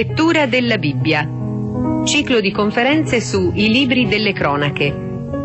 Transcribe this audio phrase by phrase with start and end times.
[0.00, 1.28] Lettura della Bibbia.
[2.06, 4.90] Ciclo di conferenze su I libri delle cronache,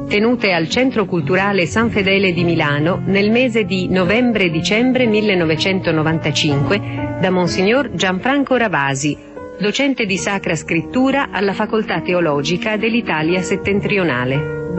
[0.08, 7.96] tenute al Centro Culturale San Fedele di Milano nel mese di novembre-dicembre 1995 da Monsignor
[7.96, 9.18] Gianfranco Ravasi,
[9.60, 14.72] docente di Sacra Scrittura alla Facoltà Teologica dell'Italia Settentrionale.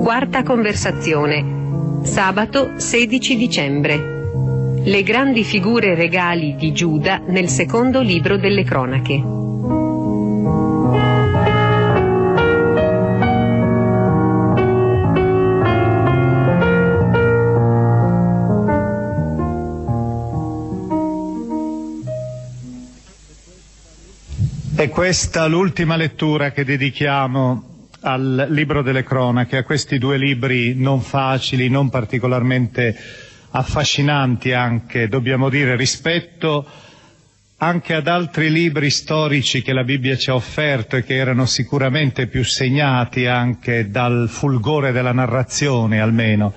[0.00, 2.04] Quarta conversazione.
[2.04, 4.21] Sabato 16 dicembre.
[4.84, 9.22] Le grandi figure regali di Giuda nel secondo libro delle cronache.
[24.74, 31.00] È questa l'ultima lettura che dedichiamo al libro delle cronache, a questi due libri non
[31.00, 32.96] facili, non particolarmente
[33.52, 36.66] affascinanti anche, dobbiamo dire, rispetto
[37.58, 42.26] anche ad altri libri storici che la Bibbia ci ha offerto e che erano sicuramente
[42.26, 46.52] più segnati anche dal fulgore della narrazione almeno.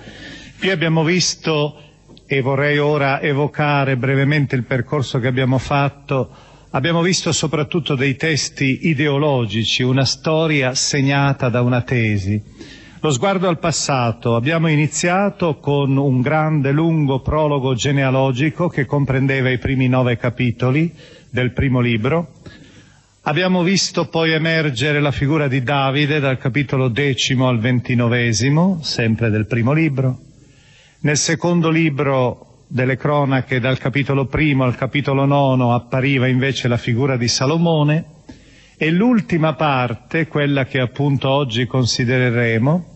[0.58, 1.80] Qui abbiamo visto,
[2.26, 6.28] e vorrei ora evocare brevemente il percorso che abbiamo fatto,
[6.70, 12.42] abbiamo visto soprattutto dei testi ideologici, una storia segnata da una tesi.
[13.00, 14.36] Lo sguardo al passato.
[14.36, 20.94] Abbiamo iniziato con un grande, lungo prologo genealogico che comprendeva i primi nove capitoli
[21.28, 22.32] del primo libro.
[23.22, 29.46] Abbiamo visto poi emergere la figura di Davide dal capitolo decimo al ventinovesimo, sempre del
[29.46, 30.18] primo libro.
[31.00, 37.18] Nel secondo libro delle cronache, dal capitolo primo al capitolo nono, appariva invece la figura
[37.18, 38.14] di Salomone
[38.78, 42.94] e l'ultima parte, quella che appunto oggi considereremo,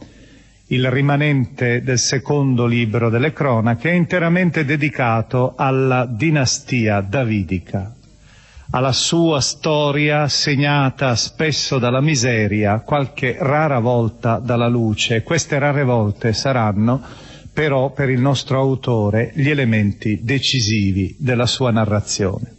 [0.66, 7.94] il rimanente del secondo libro delle cronache, è interamente dedicato alla dinastia davidica,
[8.70, 15.22] alla sua storia segnata spesso dalla miseria, qualche rara volta dalla luce.
[15.22, 17.02] Queste rare volte saranno
[17.52, 22.54] però per il nostro autore gli elementi decisivi della sua narrazione.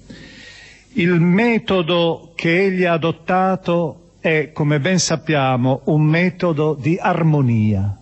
[0.94, 7.96] Il metodo che egli ha adottato è, come ben sappiamo, un metodo di armonia.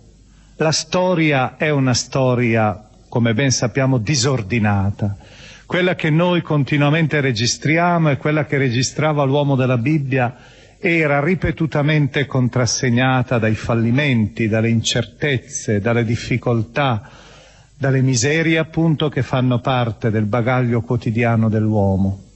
[0.56, 5.14] La storia è una storia, come ben sappiamo, disordinata.
[5.66, 10.34] Quella che noi continuamente registriamo e quella che registrava l'uomo della Bibbia
[10.78, 17.10] era ripetutamente contrassegnata dai fallimenti, dalle incertezze, dalle difficoltà,
[17.76, 22.28] dalle miserie appunto che fanno parte del bagaglio quotidiano dell'uomo.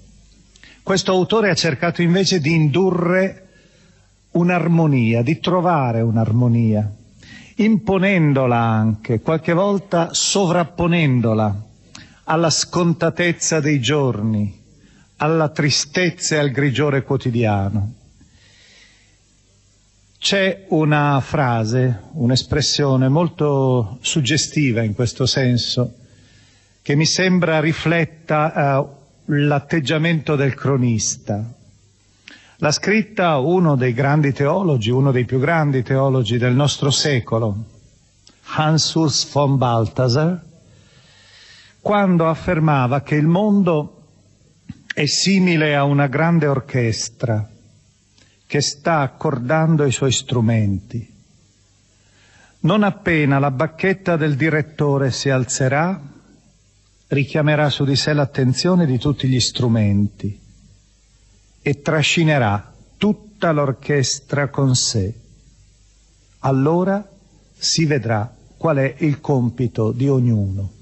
[0.84, 3.48] Questo autore ha cercato invece di indurre
[4.32, 6.92] un'armonia, di trovare un'armonia
[7.56, 11.62] imponendola anche, qualche volta sovrapponendola
[12.24, 14.60] alla scontatezza dei giorni,
[15.16, 17.94] alla tristezza e al grigiore quotidiano.
[20.18, 25.94] C'è una frase, un'espressione molto suggestiva in questo senso,
[26.82, 28.93] che mi sembra rifletta eh,
[29.26, 31.42] l'atteggiamento del cronista.
[32.58, 37.64] L'ha scritta uno dei grandi teologi, uno dei più grandi teologi del nostro secolo,
[38.56, 40.40] Hans Urs von Balthasar,
[41.80, 44.02] quando affermava che il mondo
[44.94, 47.48] è simile a una grande orchestra
[48.46, 51.12] che sta accordando i suoi strumenti.
[52.60, 56.00] Non appena la bacchetta del direttore si alzerà,
[57.08, 60.40] richiamerà su di sé l'attenzione di tutti gli strumenti
[61.60, 65.12] e trascinerà tutta l'orchestra con sé.
[66.40, 67.08] Allora
[67.56, 70.72] si vedrà qual è il compito di ognuno.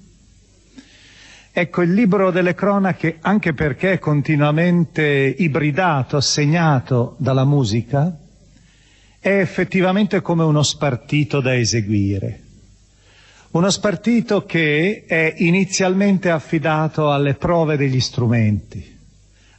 [1.54, 8.16] Ecco, il libro delle cronache, anche perché è continuamente ibridato, segnato dalla musica,
[9.18, 12.40] è effettivamente come uno spartito da eseguire.
[13.52, 18.92] Uno spartito che è inizialmente affidato alle prove degli strumenti,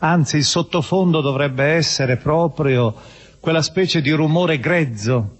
[0.03, 2.93] Anzi, il sottofondo dovrebbe essere proprio
[3.39, 5.37] quella specie di rumore grezzo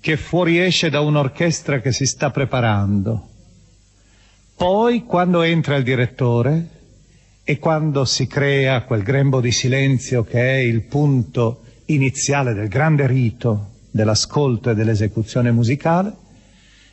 [0.00, 3.28] che fuoriesce da un'orchestra che si sta preparando.
[4.56, 6.68] Poi, quando entra il direttore
[7.44, 13.06] e quando si crea quel grembo di silenzio che è il punto iniziale del grande
[13.06, 16.12] rito dell'ascolto e dell'esecuzione musicale,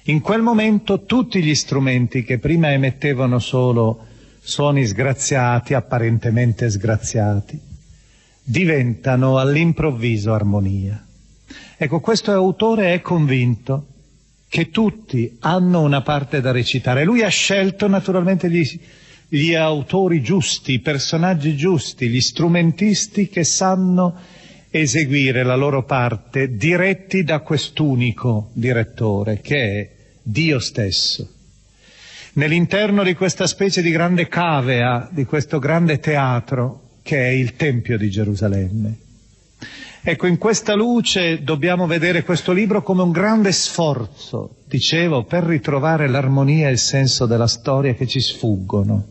[0.06, 4.07] in quel momento tutti gli strumenti che prima emettevano solo
[4.42, 7.59] suoni sgraziati, apparentemente sgraziati,
[8.44, 11.06] diventano all'improvviso armonia.
[11.77, 13.86] Ecco, questo autore è convinto
[14.48, 17.03] che tutti hanno una parte da recitare.
[17.03, 18.68] Lui ha scelto naturalmente gli,
[19.27, 24.15] gli autori giusti, i personaggi giusti, gli strumentisti che sanno
[24.72, 29.90] eseguire la loro parte diretti da quest'unico direttore che è
[30.24, 31.28] Dio stesso
[32.34, 37.98] nell'interno di questa specie di grande cavea, di questo grande teatro che è il Tempio
[37.98, 38.96] di Gerusalemme.
[40.04, 46.08] Ecco, in questa luce dobbiamo vedere questo libro come un grande sforzo, dicevo, per ritrovare
[46.08, 49.08] l'armonia e il senso della storia che ci sfuggono.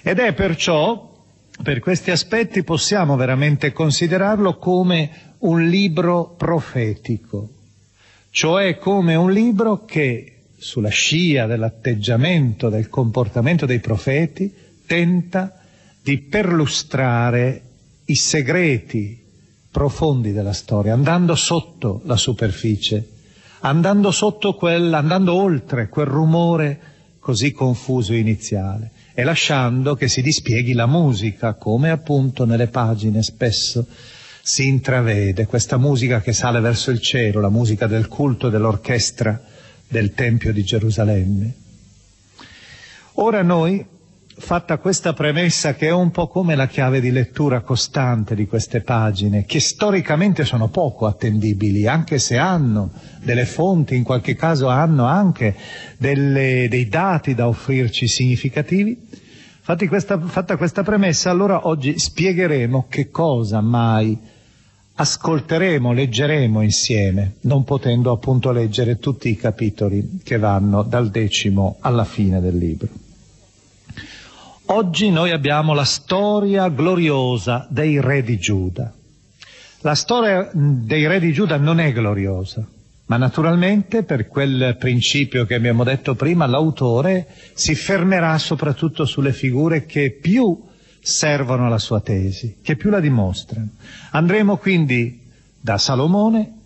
[0.00, 1.11] Ed è perciò,
[1.60, 7.50] per questi aspetti, possiamo veramente considerarlo come un libro profetico,
[8.30, 14.52] cioè come un libro che sulla scia dell'atteggiamento, del comportamento dei profeti,
[14.86, 15.60] tenta
[16.00, 17.62] di perlustrare
[18.06, 19.20] i segreti
[19.70, 23.08] profondi della storia, andando sotto la superficie,
[23.60, 26.80] andando, sotto quel, andando oltre quel rumore
[27.18, 33.86] così confuso iniziale e lasciando che si dispieghi la musica, come appunto nelle pagine spesso
[34.42, 39.40] si intravede, questa musica che sale verso il cielo, la musica del culto dell'orchestra
[39.86, 41.54] del Tempio di Gerusalemme.
[43.16, 43.84] Ora noi,
[44.44, 48.80] fatta questa premessa che è un po' come la chiave di lettura costante di queste
[48.80, 52.90] pagine, che storicamente sono poco attendibili, anche se hanno
[53.22, 55.54] delle fonti, in qualche caso hanno anche
[55.96, 59.06] delle, dei dati da offrirci significativi,
[59.88, 64.18] questa, fatta questa premessa, allora oggi spiegheremo che cosa mai
[64.94, 72.04] ascolteremo, leggeremo insieme, non potendo appunto leggere tutti i capitoli che vanno dal decimo alla
[72.04, 73.01] fine del libro.
[74.74, 78.90] Oggi noi abbiamo la storia gloriosa dei re di Giuda.
[79.82, 82.66] La storia dei re di Giuda non è gloriosa,
[83.04, 89.84] ma naturalmente per quel principio che abbiamo detto prima l'autore si fermerà soprattutto sulle figure
[89.84, 90.58] che più
[91.02, 93.72] servono alla sua tesi, che più la dimostrano.
[94.12, 95.20] Andremo quindi
[95.60, 96.60] da Salomone,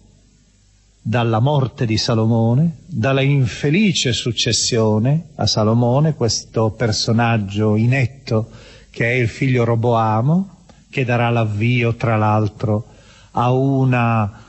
[1.09, 8.51] dalla morte di Salomone, dalla infelice successione a Salomone, questo personaggio inetto
[8.91, 12.87] che è il figlio Roboamo, che darà l'avvio tra l'altro
[13.31, 14.43] a una,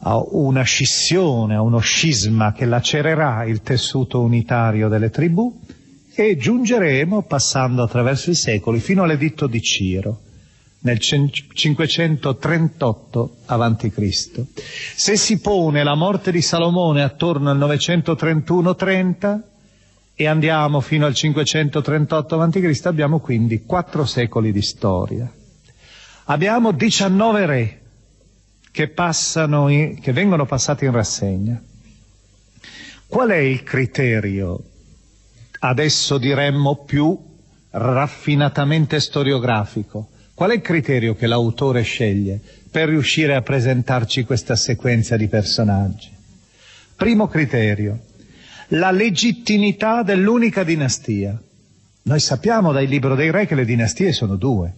[0.00, 5.60] a una scissione, a uno scisma che lacererà il tessuto unitario delle tribù,
[6.14, 10.20] e giungeremo, passando attraverso i secoli, fino all'editto di Ciro,
[10.82, 14.44] nel 538 a.C.
[14.94, 19.40] Se si pone la morte di Salomone attorno al 931-30
[20.14, 25.32] e andiamo fino al 538 a.C., abbiamo quindi quattro secoli di storia.
[26.24, 27.80] Abbiamo 19 re
[28.70, 31.60] che, in, che vengono passati in rassegna.
[33.06, 34.64] Qual è il criterio
[35.64, 37.16] adesso diremmo più
[37.70, 40.08] raffinatamente storiografico.
[40.34, 46.10] Qual è il criterio che l'autore sceglie per riuscire a presentarci questa sequenza di personaggi?
[46.96, 48.00] Primo criterio,
[48.68, 51.40] la legittimità dell'unica dinastia.
[52.04, 54.72] Noi sappiamo dal libro dei re che le dinastie sono due.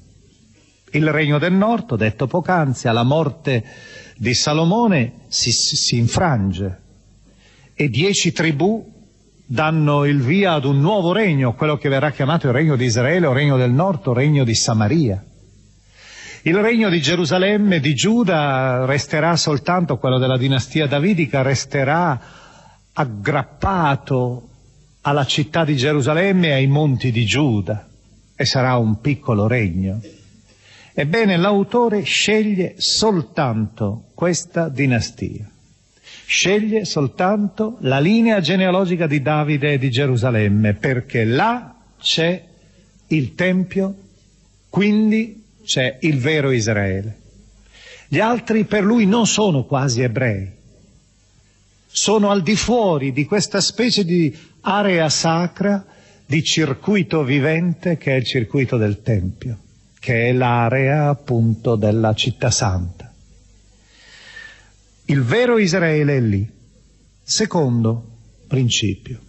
[0.90, 3.64] Il regno del nord, detto poc'anzi, alla morte
[4.16, 6.80] di Salomone si, si infrange
[7.75, 8.92] e dieci tribù
[9.46, 13.26] danno il via ad un nuovo regno, quello che verrà chiamato il regno di Israele
[13.26, 15.23] o regno del nord o regno di Samaria.
[16.46, 22.20] Il regno di Gerusalemme, di Giuda, resterà soltanto quello della dinastia davidica, resterà
[22.92, 24.48] aggrappato
[25.00, 27.88] alla città di Gerusalemme e ai monti di Giuda
[28.36, 30.02] e sarà un piccolo regno.
[30.92, 35.48] Ebbene, l'autore sceglie soltanto questa dinastia.
[36.26, 42.44] Sceglie soltanto la linea genealogica di Davide e di Gerusalemme, perché là c'è
[43.06, 43.94] il Tempio,
[44.68, 47.21] quindi c'è il vero Israele.
[48.09, 50.50] Gli altri per lui non sono quasi ebrei,
[51.87, 55.85] sono al di fuori di questa specie di area sacra,
[56.26, 59.59] di circuito vivente che è il circuito del Tempio,
[59.99, 63.12] che è l'area appunto della città santa.
[65.06, 66.50] Il vero Israele è lì.
[67.23, 68.11] Secondo
[68.47, 69.21] principio.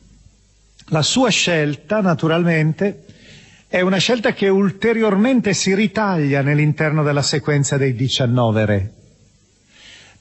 [0.87, 3.05] La sua scelta, naturalmente,
[3.67, 8.93] è una scelta che ulteriormente si ritaglia nell'interno della sequenza dei 19 re.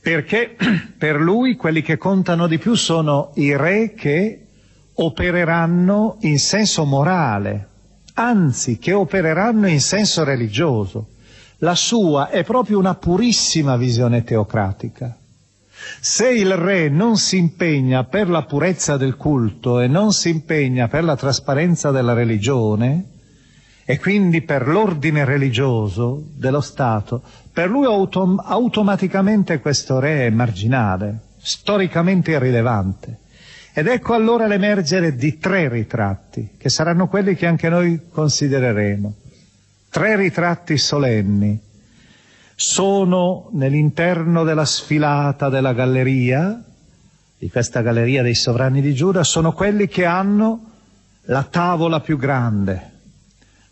[0.00, 0.56] Perché
[0.96, 4.46] per lui quelli che contano di più sono i re che
[4.94, 7.68] opereranno in senso morale,
[8.14, 11.08] anzi che opereranno in senso religioso.
[11.58, 15.16] La sua è proprio una purissima visione teocratica.
[16.00, 20.88] Se il re non si impegna per la purezza del culto e non si impegna
[20.88, 23.12] per la trasparenza della religione,
[23.84, 27.22] e quindi per l'ordine religioso dello Stato,
[27.52, 33.18] per lui autom- automaticamente questo re è marginale, storicamente irrilevante.
[33.74, 39.14] Ed ecco allora l'emergere di tre ritratti, che saranno quelli che anche noi considereremo.
[39.90, 41.60] Tre ritratti solenni.
[42.56, 46.62] Sono nell'interno della sfilata della galleria,
[47.36, 50.70] di questa galleria dei sovrani di Giuda, sono quelli che hanno
[51.24, 52.92] la tavola più grande,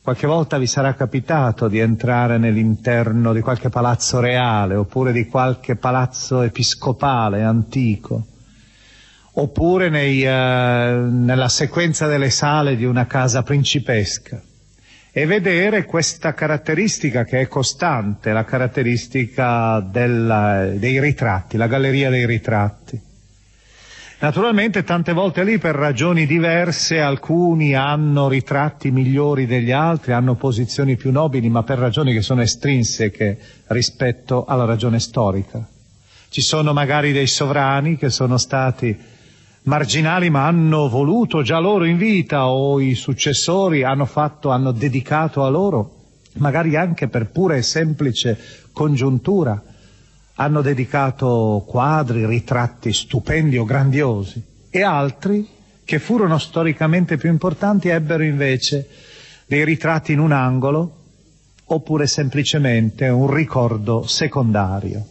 [0.02, 5.76] Qualche volta vi sarà capitato di entrare nell'interno di qualche palazzo reale oppure di qualche
[5.76, 8.26] palazzo episcopale antico,
[9.34, 14.42] oppure nei, uh, nella sequenza delle sale di una casa principesca
[15.12, 22.26] e vedere questa caratteristica che è costante, la caratteristica della, dei ritratti, la galleria dei
[22.26, 23.00] ritratti.
[24.22, 30.94] Naturalmente tante volte lì per ragioni diverse alcuni hanno ritratti migliori degli altri, hanno posizioni
[30.94, 33.36] più nobili, ma per ragioni che sono estrinseche
[33.66, 35.66] rispetto alla ragione storica.
[36.28, 38.96] Ci sono magari dei sovrani che sono stati
[39.64, 45.42] marginali ma hanno voluto già loro in vita o i successori hanno fatto, hanno dedicato
[45.42, 45.96] a loro,
[46.34, 48.38] magari anche per pura e semplice
[48.70, 49.60] congiuntura,
[50.34, 55.46] hanno dedicato quadri, ritratti stupendi o grandiosi e altri
[55.84, 58.88] che furono storicamente più importanti ebbero invece
[59.46, 60.96] dei ritratti in un angolo
[61.66, 65.06] oppure semplicemente un ricordo secondario.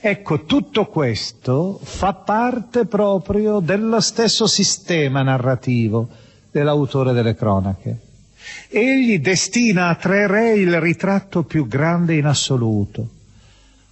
[0.00, 6.08] Ecco, tutto questo fa parte proprio dello stesso sistema narrativo
[6.50, 7.98] dell'autore delle cronache.
[8.68, 13.08] Egli destina a tre re il ritratto più grande in assoluto,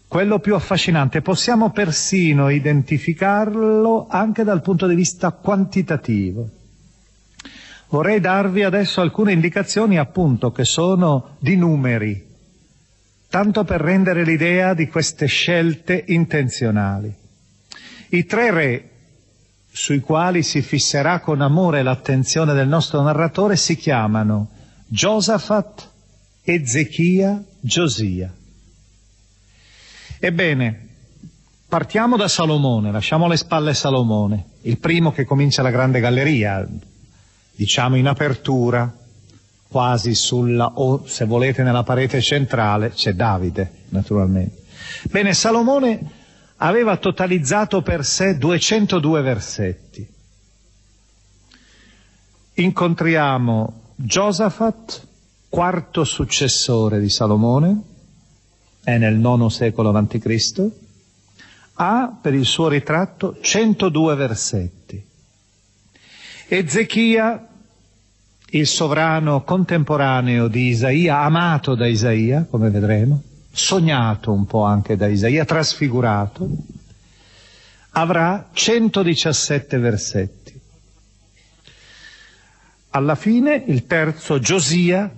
[0.09, 1.21] quello più affascinante.
[1.21, 6.49] Possiamo persino identificarlo anche dal punto di vista quantitativo.
[7.91, 12.27] Vorrei darvi adesso alcune indicazioni appunto che sono di numeri,
[13.29, 17.15] tanto per rendere l'idea di queste scelte intenzionali.
[18.11, 18.91] I tre re
[19.71, 24.49] sui quali si fisserà con amore l'attenzione del nostro narratore si chiamano
[24.87, 25.91] Giosafat,
[26.43, 28.33] Ezechia, Giosia.
[30.21, 30.89] Ebbene,
[31.69, 36.67] partiamo da Salomone, lasciamo alle spalle Salomone, il primo che comincia la grande galleria,
[37.53, 38.93] diciamo in apertura,
[39.69, 44.65] quasi sulla, o se volete nella parete centrale, c'è Davide, naturalmente.
[45.11, 46.01] Bene, Salomone
[46.57, 50.09] aveva totalizzato per sé 202 versetti.
[52.55, 55.07] Incontriamo Giosafat,
[55.49, 57.83] quarto successore di Salomone,
[58.89, 60.67] è nel IX secolo a.C.,
[61.75, 65.05] ha per il suo ritratto 102 versetti.
[66.49, 67.47] Ezechia,
[68.51, 75.07] il sovrano contemporaneo di Isaia, amato da Isaia, come vedremo, sognato un po' anche da
[75.07, 76.49] Isaia, trasfigurato,
[77.91, 80.59] avrà 117 versetti.
[82.91, 85.13] Alla fine il terzo Giosia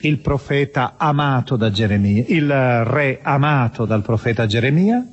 [0.00, 5.04] il profeta amato da Geremia, il re amato dal profeta Geremia,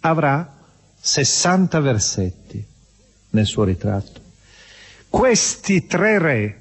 [0.00, 0.54] avrà
[1.00, 2.64] 60 versetti
[3.30, 4.20] nel suo ritratto.
[5.08, 6.60] Questi tre re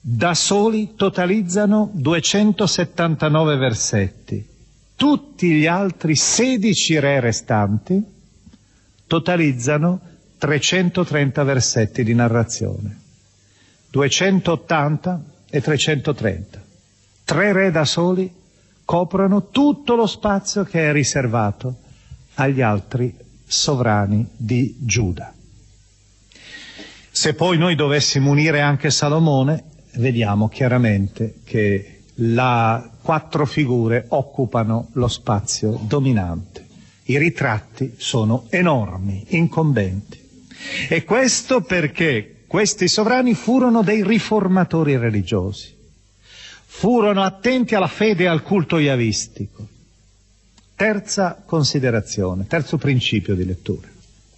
[0.00, 4.46] da soli totalizzano 279 versetti.
[4.96, 8.02] Tutti gli altri 16 re restanti
[9.06, 10.00] totalizzano
[10.38, 13.00] 330 versetti di narrazione.
[13.90, 16.63] 280 e 330.
[17.24, 18.32] Tre re da soli
[18.84, 21.76] coprono tutto lo spazio che è riservato
[22.34, 23.14] agli altri
[23.46, 25.32] sovrani di Giuda.
[27.10, 29.64] Se poi noi dovessimo unire anche Salomone,
[29.94, 36.66] vediamo chiaramente che le quattro figure occupano lo spazio dominante.
[37.04, 40.22] I ritratti sono enormi, incombenti.
[40.88, 45.73] E questo perché questi sovrani furono dei riformatori religiosi,
[46.76, 49.66] furono attenti alla fede e al culto iavistico.
[50.74, 53.88] Terza considerazione, terzo principio di lettura.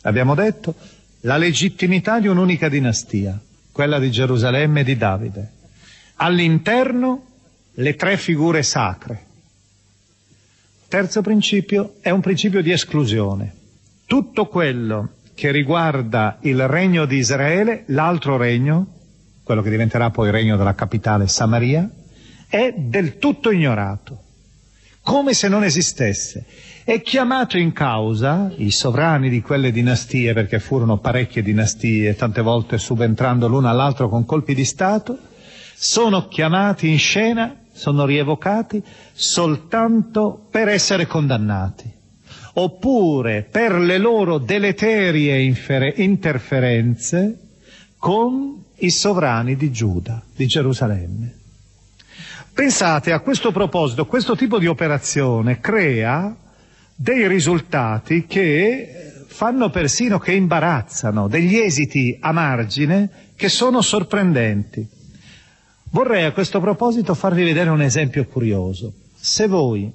[0.02, 0.74] Abbiamo detto
[1.20, 3.40] la legittimità di un'unica dinastia,
[3.72, 5.52] quella di Gerusalemme e di Davide.
[6.16, 7.24] All'interno
[7.72, 9.24] le tre figure sacre.
[10.88, 13.54] Terzo principio è un principio di esclusione.
[14.04, 18.86] Tutto quello che riguarda il regno di Israele, l'altro regno,
[19.42, 21.90] quello che diventerà poi il regno della capitale Samaria,
[22.48, 24.22] è del tutto ignorato,
[25.02, 26.44] come se non esistesse.
[26.84, 32.78] È chiamato in causa i sovrani di quelle dinastie, perché furono parecchie dinastie, tante volte
[32.78, 35.18] subentrando l'una all'altra con colpi di Stato,
[35.74, 41.90] sono chiamati in scena, sono rievocati soltanto per essere condannati,
[42.54, 45.40] oppure per le loro deleterie
[45.96, 47.38] interferenze
[47.98, 51.35] con i sovrani di Giuda, di Gerusalemme.
[52.56, 56.34] Pensate a questo proposito, questo tipo di operazione crea
[56.94, 64.88] dei risultati che fanno persino che imbarazzano, degli esiti a margine che sono sorprendenti.
[65.90, 68.90] Vorrei a questo proposito farvi vedere un esempio curioso.
[69.14, 69.92] Se voi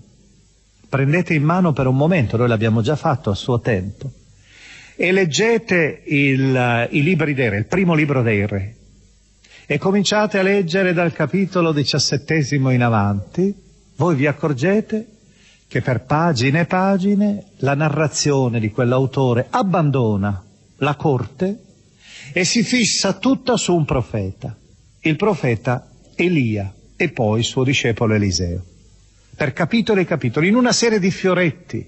[0.88, 4.08] prendete in mano per un momento, noi l'abbiamo già fatto a suo tempo,
[4.96, 8.76] e leggete il, i libri dei re, il primo libro dei re,
[9.72, 13.56] e cominciate a leggere dal capitolo diciassettesimo in avanti,
[13.96, 15.08] voi vi accorgete
[15.66, 20.44] che per pagine e pagine la narrazione di quell'autore abbandona
[20.80, 21.62] la corte
[22.34, 24.54] e si fissa tutta su un profeta,
[25.00, 28.62] il profeta Elia e poi il suo discepolo Eliseo.
[29.38, 31.88] Per capitoli e capitoli, in una serie di fioretti,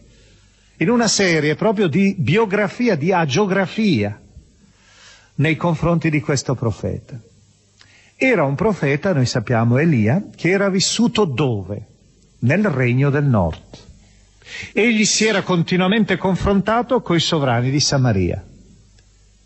[0.77, 4.17] in una serie proprio di biografia, di agiografia
[5.35, 7.19] nei confronti di questo profeta.
[8.15, 11.87] Era un profeta, noi sappiamo, Elia, che era vissuto dove?
[12.43, 13.61] nel regno del nord.
[14.71, 18.43] Egli si era continuamente confrontato coi sovrani di Samaria.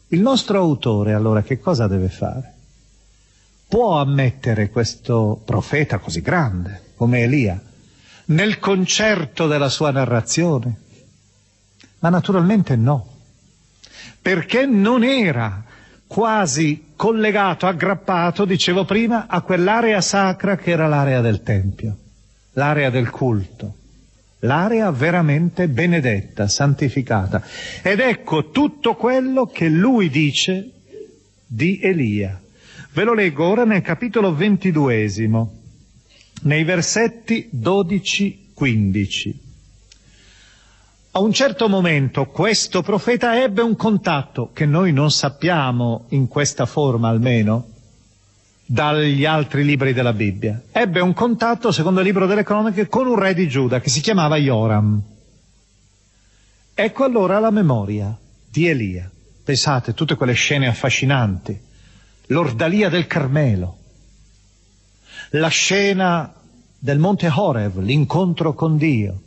[0.09, 2.53] Il nostro autore allora che cosa deve fare?
[3.67, 7.61] Può ammettere questo profeta così grande come Elia
[8.25, 10.75] nel concerto della sua narrazione?
[11.99, 13.15] Ma naturalmente no,
[14.21, 15.63] perché non era
[16.07, 21.97] quasi collegato, aggrappato, dicevo prima, a quell'area sacra che era l'area del Tempio
[22.57, 23.75] l'area del culto,
[24.39, 27.41] l'area veramente benedetta, santificata.
[27.81, 30.71] Ed ecco tutto quello che lui dice
[31.45, 32.41] di Elia.
[32.91, 35.53] Ve lo leggo ora nel capitolo ventiduesimo,
[36.41, 39.45] nei versetti 12-15.
[41.17, 46.67] A un certo momento questo profeta ebbe un contatto che noi non sappiamo in questa
[46.67, 47.69] forma almeno,
[48.63, 50.61] dagli altri libri della Bibbia.
[50.71, 53.99] Ebbe un contatto, secondo il libro delle cronache, con un re di Giuda che si
[53.99, 55.01] chiamava Joram.
[56.75, 58.15] Ecco allora la memoria
[58.47, 59.09] di Elia.
[59.43, 61.59] Pensate, tutte quelle scene affascinanti,
[62.27, 63.77] l'ordalia del Carmelo,
[65.31, 66.31] la scena
[66.77, 69.21] del monte Horeb, l'incontro con Dio,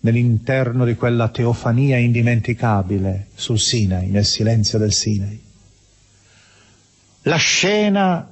[0.00, 5.46] nell'interno di quella teofania indimenticabile sul Sinai, nel silenzio del Sinai
[7.28, 8.26] la scena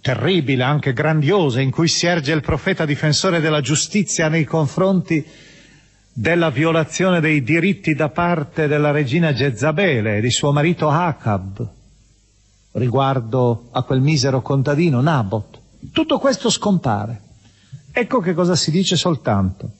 [0.00, 5.24] terribile, anche grandiosa, in cui si erge il profeta difensore della giustizia nei confronti
[6.12, 11.68] della violazione dei diritti da parte della regina Jezabele e di suo marito Acab
[12.72, 15.60] riguardo a quel misero contadino Nabot.
[15.92, 17.22] Tutto questo scompare.
[17.92, 19.70] Ecco che cosa si dice soltanto.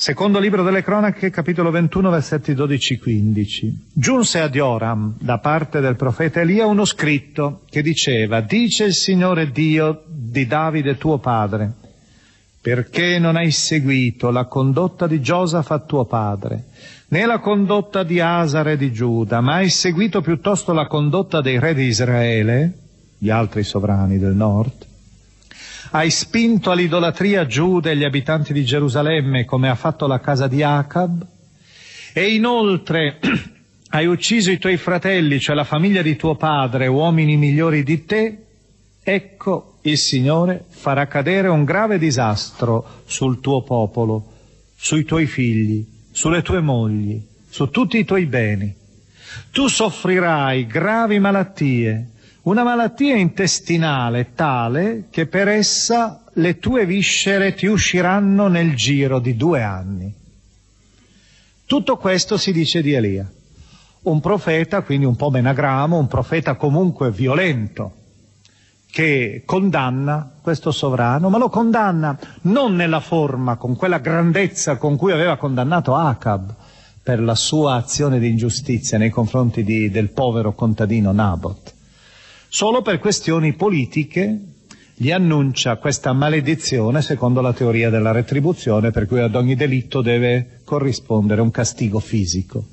[0.00, 3.70] Secondo libro delle cronache, capitolo 21, versetti 12-15.
[3.92, 9.50] Giunse ad Joram, da parte del profeta Elia, uno scritto che diceva, dice il Signore
[9.50, 11.72] Dio di Davide tuo padre,
[12.62, 16.64] perché non hai seguito la condotta di Giosafat tuo padre,
[17.08, 21.58] né la condotta di Asa re di Giuda, ma hai seguito piuttosto la condotta dei
[21.58, 22.72] re di Israele,
[23.18, 24.88] gli altri sovrani del nord,
[25.92, 30.62] hai spinto all'idolatria Giuda e gli abitanti di Gerusalemme come ha fatto la casa di
[30.62, 31.26] Acab,
[32.12, 33.18] e inoltre
[33.90, 38.38] hai ucciso i tuoi fratelli, cioè la famiglia di tuo padre, uomini migliori di te,
[39.02, 44.32] ecco il Signore farà cadere un grave disastro sul tuo popolo,
[44.76, 48.74] sui tuoi figli, sulle tue mogli, su tutti i tuoi beni.
[49.50, 52.10] Tu soffrirai gravi malattie,
[52.42, 59.36] una malattia intestinale tale che per essa le tue viscere ti usciranno nel giro di
[59.36, 60.14] due anni.
[61.66, 63.30] Tutto questo si dice di Elia.
[64.02, 67.92] Un profeta, quindi un po' menagramo, un profeta comunque violento,
[68.90, 75.12] che condanna questo sovrano, ma lo condanna non nella forma, con quella grandezza con cui
[75.12, 76.54] aveva condannato Acab
[77.02, 81.74] per la sua azione di ingiustizia nei confronti di, del povero contadino Nabot,
[82.52, 84.38] Solo per questioni politiche
[84.96, 90.58] gli annuncia questa maledizione secondo la teoria della retribuzione per cui ad ogni delitto deve
[90.64, 92.66] corrispondere un castigo fisico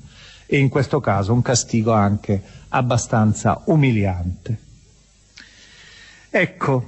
[0.46, 4.58] e in questo caso un castigo anche abbastanza umiliante.
[6.28, 6.84] Ecco,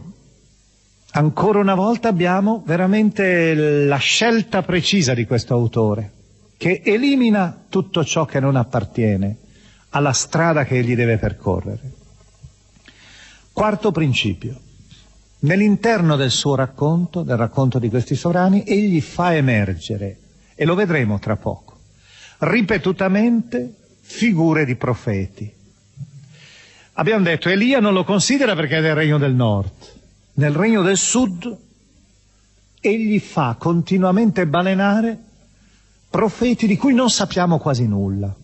[1.12, 6.10] ancora una volta abbiamo veramente la scelta precisa di questo autore,
[6.56, 9.36] che elimina tutto ciò che non appartiene
[9.90, 11.98] alla strada che egli deve percorrere.
[13.52, 14.58] Quarto principio.
[15.40, 20.18] Nell'interno del suo racconto, del racconto di questi sovrani, egli fa emergere,
[20.54, 21.78] e lo vedremo tra poco,
[22.38, 25.50] ripetutamente figure di profeti.
[26.94, 29.72] Abbiamo detto, Elia non lo considera perché è del regno del nord.
[30.34, 31.56] Nel regno del sud
[32.80, 35.18] egli fa continuamente balenare
[36.08, 38.34] profeti di cui non sappiamo quasi nulla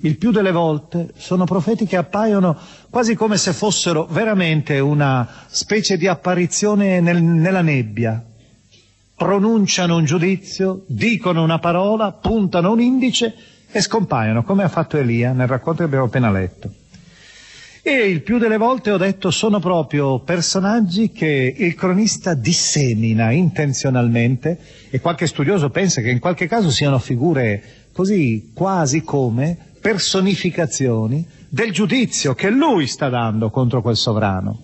[0.00, 2.56] il più delle volte sono profeti che appaiono
[2.90, 8.22] quasi come se fossero veramente una specie di apparizione nel, nella nebbia.
[9.16, 13.34] Pronunciano un giudizio, dicono una parola, puntano un indice
[13.70, 16.70] e scompaiono, come ha fatto Elia nel racconto che abbiamo appena letto.
[17.86, 24.58] E il più delle volte ho detto sono proprio personaggi che il cronista dissemina intenzionalmente
[24.90, 31.70] e qualche studioso pensa che in qualche caso siano figure così quasi come personificazioni del
[31.70, 34.58] giudizio che lui sta dando contro quel sovrano.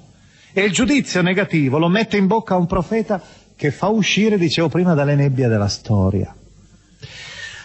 [0.51, 3.21] E il giudizio negativo lo mette in bocca a un profeta
[3.55, 6.35] che fa uscire, dicevo prima, dalle nebbie della storia.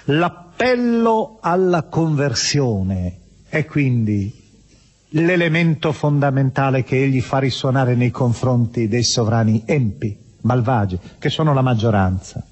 [0.07, 4.43] L'appello alla conversione è quindi
[5.11, 11.61] l'elemento fondamentale che egli fa risuonare nei confronti dei sovrani empi, malvagi, che sono la
[11.61, 12.45] maggioranza.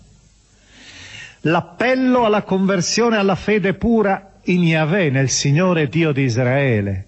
[1.42, 7.08] L'appello alla conversione alla fede pura in Yahweh, nel Signore Dio di Israele.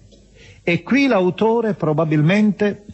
[0.62, 2.84] E qui l'autore probabilmente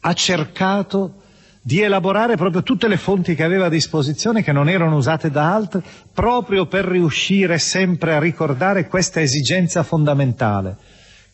[0.00, 1.22] ha cercato
[1.60, 5.54] di elaborare proprio tutte le fonti che aveva a disposizione, che non erano usate da
[5.54, 5.82] altri,
[6.12, 10.76] proprio per riuscire sempre a ricordare questa esigenza fondamentale,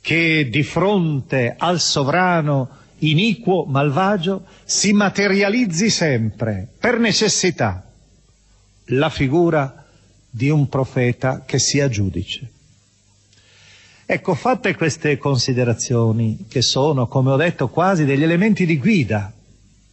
[0.01, 7.85] che di fronte al sovrano iniquo, malvagio, si materializzi sempre, per necessità,
[8.87, 9.80] la figura
[10.31, 12.49] di un profeta che sia giudice.
[14.07, 19.33] Ecco, fatte queste considerazioni, che sono, come ho detto, quasi degli elementi di guida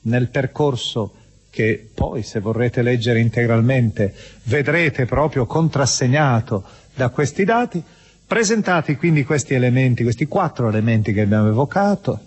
[0.02, 1.14] nel percorso
[1.50, 6.64] che poi, se vorrete leggere integralmente, vedrete proprio contrassegnato
[6.96, 7.82] da questi dati,
[8.26, 12.20] presentati quindi questi elementi, questi quattro elementi che abbiamo evocato,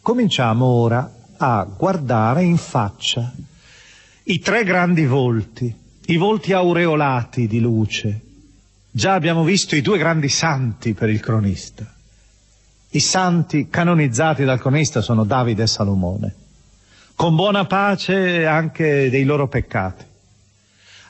[0.00, 3.32] cominciamo ora a guardare in faccia
[4.24, 8.20] i tre grandi volti i volti aureolati di luce.
[8.90, 11.90] Già abbiamo visto i due grandi santi per il cronista.
[12.90, 16.34] I santi canonizzati dal cronista sono Davide e Salomone,
[17.14, 20.04] con buona pace anche dei loro peccati.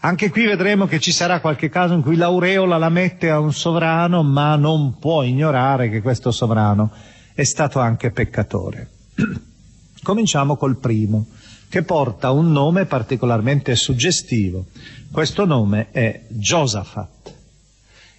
[0.01, 3.53] Anche qui vedremo che ci sarà qualche caso in cui l'aureola la mette a un
[3.53, 6.91] sovrano, ma non può ignorare che questo sovrano
[7.35, 8.91] è stato anche peccatore.
[10.03, 11.27] Cominciamo col primo,
[11.69, 14.67] che porta un nome particolarmente suggestivo.
[15.11, 17.35] Questo nome è Josaphat.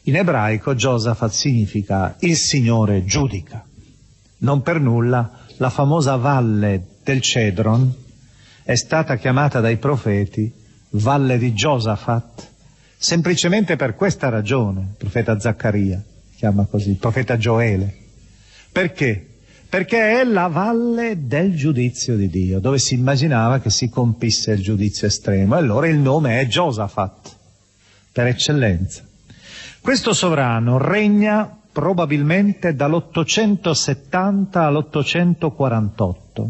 [0.04, 3.66] In ebraico Josaphat significa il Signore giudica.
[4.40, 7.94] Non per nulla la famosa valle del Cedron
[8.64, 10.52] è stata chiamata dai profeti
[10.92, 12.48] valle di Josaphat,
[12.98, 16.04] semplicemente per questa ragione, il profeta Zaccaria
[16.36, 17.96] chiama così, il profeta Gioele.
[18.72, 19.35] Perché?
[19.76, 24.62] Perché è la valle del giudizio di Dio, dove si immaginava che si compisse il
[24.62, 25.56] giudizio estremo.
[25.56, 27.36] Allora il nome è Giosafat,
[28.10, 29.04] per eccellenza.
[29.82, 36.50] Questo sovrano regna probabilmente dall'870 all'848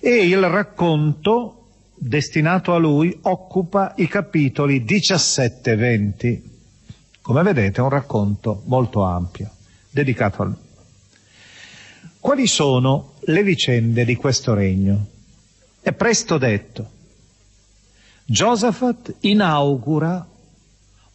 [0.00, 6.42] e il racconto destinato a lui occupa i capitoli 17 e 20.
[7.22, 9.48] Come vedete è un racconto molto ampio,
[9.92, 10.66] dedicato a lui.
[12.20, 15.06] Quali sono le vicende di questo regno?
[15.80, 16.90] È presto detto.
[18.24, 20.26] Giosafat inaugura,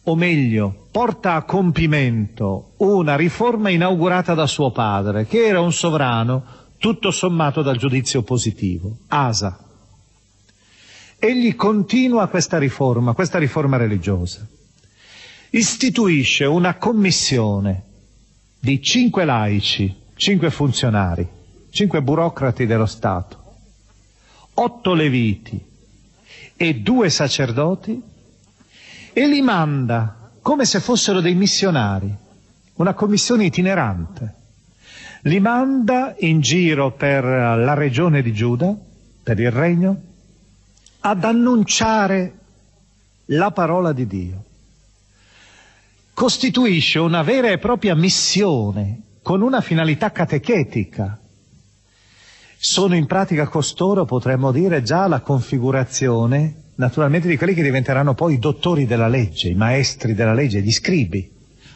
[0.02, 6.44] o meglio, porta a compimento una riforma inaugurata da suo padre, che era un sovrano
[6.78, 9.58] tutto sommato dal giudizio positivo, Asa.
[11.18, 14.46] Egli continua questa riforma, questa riforma religiosa.
[15.50, 17.82] Istituisce una commissione
[18.58, 21.26] di cinque laici, cinque funzionari,
[21.70, 23.42] cinque burocrati dello Stato,
[24.54, 25.62] otto leviti
[26.56, 28.00] e due sacerdoti
[29.12, 32.14] e li manda come se fossero dei missionari,
[32.74, 34.34] una commissione itinerante.
[35.22, 38.74] Li manda in giro per la regione di Giuda,
[39.22, 40.02] per il regno,
[41.00, 42.38] ad annunciare
[43.26, 44.44] la parola di Dio.
[46.12, 51.18] Costituisce una vera e propria missione con una finalità catechetica.
[52.58, 58.34] Sono in pratica costoro, potremmo dire, già la configurazione, naturalmente, di quelli che diventeranno poi
[58.34, 61.32] i dottori della legge, i maestri della legge, gli scribi.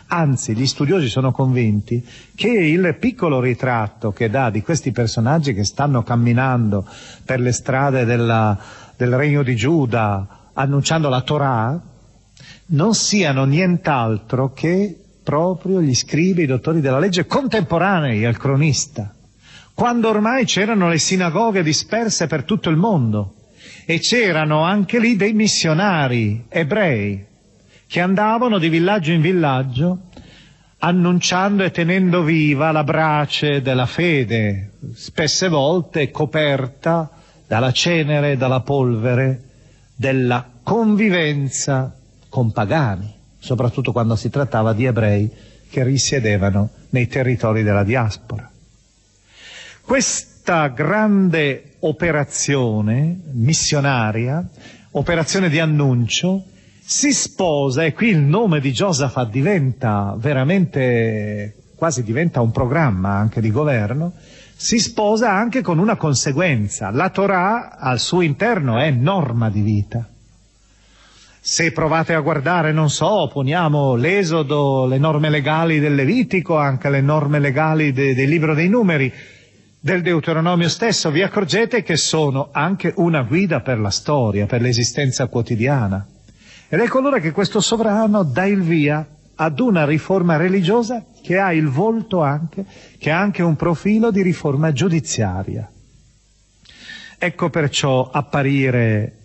[0.09, 5.65] Anzi, gli studiosi sono convinti che il piccolo ritratto che dà di questi personaggi che
[5.65, 6.87] stanno camminando
[7.25, 8.59] per le strade della,
[8.95, 11.81] del regno di Giuda annunciando la Torah
[12.67, 19.15] non siano nient'altro che proprio gli scribi, i dottori della legge contemporanei al cronista,
[19.75, 23.35] quando ormai c'erano le sinagoghe disperse per tutto il mondo
[23.85, 27.27] e c'erano anche lì dei missionari ebrei
[27.87, 29.99] che andavano di villaggio in villaggio
[30.79, 37.11] annunciando e tenendo viva la brace della fede, spesse volte coperta
[37.47, 39.43] dalla cenere e dalla polvere
[39.95, 41.95] della convivenza
[42.31, 45.31] con pagani, soprattutto quando si trattava di ebrei
[45.71, 48.51] che risiedevano nei territori della diaspora.
[49.83, 54.47] Questa grande operazione missionaria,
[54.93, 56.45] operazione di annuncio,
[56.81, 63.43] si sposa e qui il nome di Giosafat diventa veramente, quasi diventa un programma anche
[63.43, 64.15] di governo,
[64.57, 66.91] si sposa anche con una conseguenza.
[66.91, 70.09] La Torah al suo interno è norma di vita.
[71.51, 77.01] Se provate a guardare, non so, poniamo l'Esodo, le norme legali del Levitico, anche le
[77.01, 79.11] norme legali de, del libro dei numeri,
[79.81, 85.27] del Deuteronomio stesso, vi accorgete che sono anche una guida per la storia, per l'esistenza
[85.29, 86.07] quotidiana.
[86.69, 91.55] Ed ecco allora che questo sovrano dà il via ad una riforma religiosa che ha
[91.55, 92.67] il volto anche,
[92.99, 95.67] che ha anche un profilo di riforma giudiziaria.
[97.19, 99.18] Ecco perciò apparire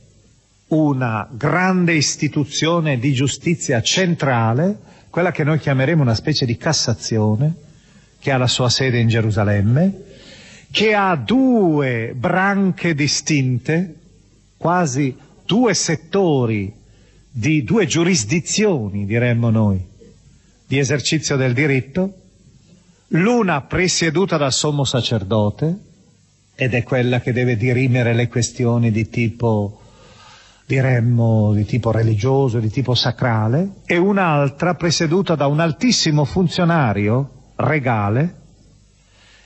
[0.73, 4.77] una grande istituzione di giustizia centrale,
[5.09, 7.53] quella che noi chiameremo una specie di Cassazione,
[8.19, 9.93] che ha la sua sede in Gerusalemme,
[10.71, 13.95] che ha due branche distinte,
[14.57, 16.73] quasi due settori
[17.29, 19.79] di due giurisdizioni, diremmo noi,
[20.65, 22.13] di esercizio del diritto,
[23.09, 25.77] l'una presieduta dal sommo sacerdote,
[26.55, 29.81] ed è quella che deve dirimere le questioni di tipo,
[30.65, 38.41] diremmo, di tipo religioso, di tipo sacrale, e un'altra presieduta da un altissimo funzionario regale,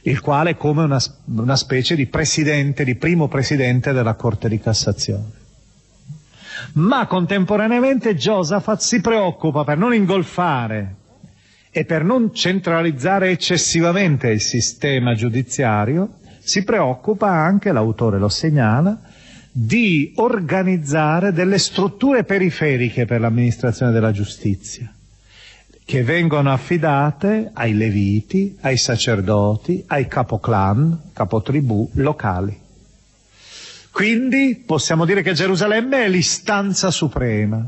[0.01, 4.59] il quale è come una, una specie di presidente, di primo presidente della Corte di
[4.59, 5.45] Cassazione.
[6.73, 10.95] Ma contemporaneamente Giosafat si preoccupa per non ingolfare
[11.69, 18.99] e per non centralizzare eccessivamente il sistema giudiziario, si preoccupa anche, l'autore lo segnala,
[19.59, 24.93] di organizzare delle strutture periferiche per l'amministrazione della giustizia,
[25.83, 32.55] che vengono affidate ai leviti, ai sacerdoti, ai capoclan, capotribù locali.
[33.89, 37.67] Quindi possiamo dire che Gerusalemme è l'istanza suprema.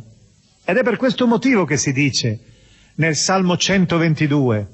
[0.63, 2.39] Ed è per questo motivo che si dice
[2.95, 4.67] nel Salmo 122,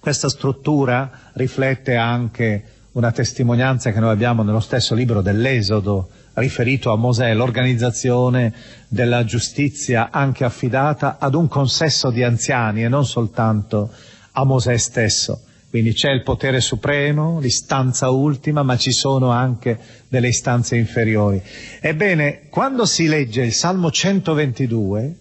[0.00, 6.08] questa struttura riflette anche una testimonianza che noi abbiamo nello stesso libro dell'Esodo
[6.38, 8.52] riferito a Mosè, l'organizzazione
[8.88, 13.90] della giustizia anche affidata ad un consesso di anziani e non soltanto
[14.32, 20.28] a Mosè stesso, Quindi c'è il potere supremo, l'istanza ultima, ma ci sono anche delle
[20.28, 21.42] istanze inferiori.
[21.80, 25.14] Ebbene, quando si legge il Salmo 122,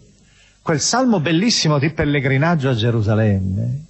[0.61, 3.83] quel salmo bellissimo di pellegrinaggio a Gerusalemme,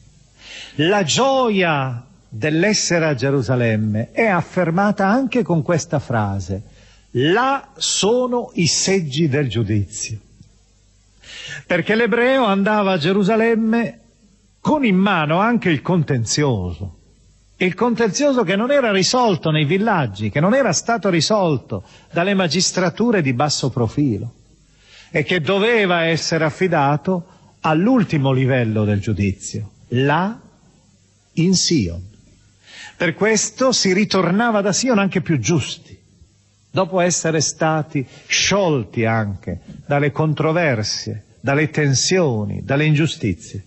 [0.77, 6.61] la gioia dell'essere a Gerusalemme è affermata anche con questa frase,
[7.17, 10.19] là sono i seggi del giudizio.
[11.65, 13.99] Perché l'ebreo andava a Gerusalemme
[14.59, 16.95] con in mano anche il contenzioso.
[17.57, 23.21] Il contenzioso che non era risolto nei villaggi, che non era stato risolto dalle magistrature
[23.21, 24.33] di basso profilo
[25.09, 30.39] e che doveva essere affidato all'ultimo livello del giudizio, là
[31.33, 32.03] in Sion.
[32.95, 35.96] Per questo si ritornava da Sion anche più giusti,
[36.77, 43.65] dopo essere stati sciolti anche dalle controversie, dalle tensioni, dalle ingiustizie.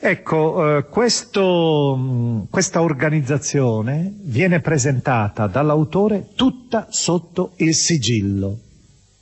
[0.00, 8.58] Ecco, eh, questo, questa organizzazione viene presentata dall'autore tutta sotto il sigillo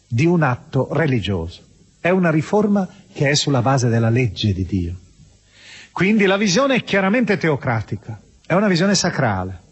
[0.08, 1.60] di un atto religioso.
[2.00, 4.94] È una riforma che è sulla base della legge di Dio.
[5.92, 9.63] Quindi la visione è chiaramente teocratica, è una visione sacrale.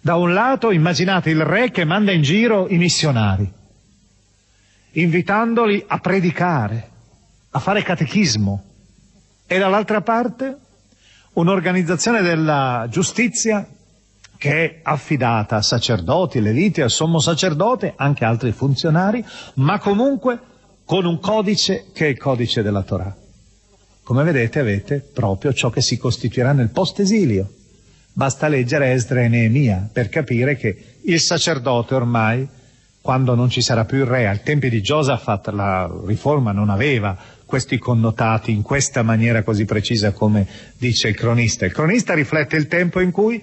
[0.00, 3.50] Da un lato immaginate il re che manda in giro i missionari,
[4.92, 6.88] invitandoli a predicare,
[7.50, 8.64] a fare catechismo,
[9.46, 10.56] e dall'altra parte
[11.34, 13.66] un'organizzazione della giustizia
[14.38, 19.22] che è affidata a sacerdoti, leviti, al sommo sacerdote, anche altri funzionari,
[19.56, 20.38] ma comunque
[20.86, 23.14] con un codice che è il codice della Torah.
[24.02, 27.52] Come vedete avete proprio ciò che si costituirà nel post-esilio.
[28.12, 32.46] Basta leggere Esdra e Neemia per capire che il sacerdote ormai,
[33.00, 37.16] quando non ci sarà più il re, ai tempi di Giosafat la riforma non aveva
[37.46, 40.46] questi connotati in questa maniera così precisa come
[40.76, 41.64] dice il cronista.
[41.64, 43.34] Il cronista riflette il tempo in cui,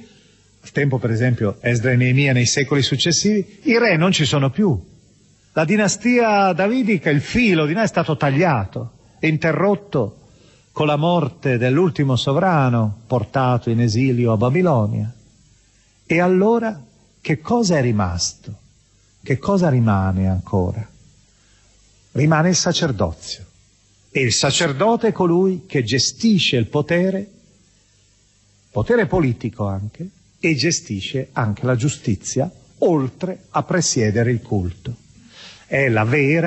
[0.62, 4.50] il tempo per esempio Esdra e Neemia nei secoli successivi, i re non ci sono
[4.50, 4.80] più.
[5.54, 10.27] La dinastia davidica, il filo di noi è stato tagliato, interrotto
[10.78, 15.12] con la morte dell'ultimo sovrano portato in esilio a Babilonia.
[16.06, 16.80] E allora
[17.20, 18.54] che cosa è rimasto?
[19.24, 20.88] Che cosa rimane ancora?
[22.12, 23.44] Rimane il sacerdozio.
[24.12, 27.28] E il sacerdote è colui che gestisce il potere,
[28.70, 30.08] potere politico anche,
[30.40, 34.96] e gestisce anche la giustizia, oltre a presiedere il culto.
[35.66, 36.47] È la vera.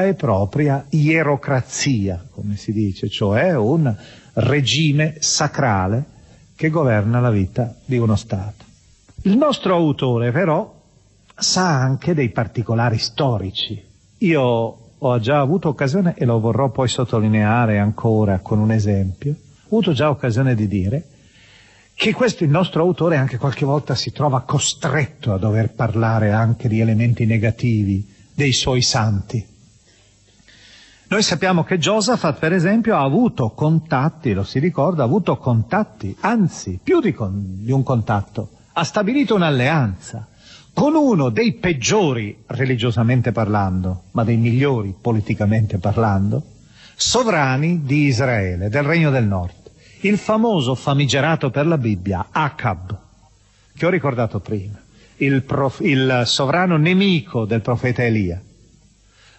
[0.00, 3.94] È propria ierocrazia, come si dice, cioè un
[4.32, 6.04] regime sacrale
[6.56, 8.64] che governa la vita di uno Stato.
[9.24, 10.74] Il nostro autore però
[11.36, 13.78] sa anche dei particolari storici.
[14.18, 19.66] Io ho già avuto occasione, e lo vorrò poi sottolineare ancora con un esempio, ho
[19.66, 21.04] avuto già occasione di dire
[21.92, 26.68] che questo il nostro autore anche qualche volta si trova costretto a dover parlare anche
[26.68, 29.49] di elementi negativi dei suoi santi.
[31.10, 36.16] Noi sappiamo che Josaphat, per esempio, ha avuto contatti, lo si ricorda, ha avuto contatti,
[36.20, 40.28] anzi, più di, con, di un contatto, ha stabilito un'alleanza
[40.72, 46.44] con uno dei peggiori religiosamente parlando, ma dei migliori politicamente parlando,
[46.94, 49.68] sovrani di Israele, del Regno del Nord,
[50.02, 52.96] il famoso famigerato per la Bibbia, Acab,
[53.76, 54.78] che ho ricordato prima,
[55.16, 58.40] il, prof, il sovrano nemico del profeta Elia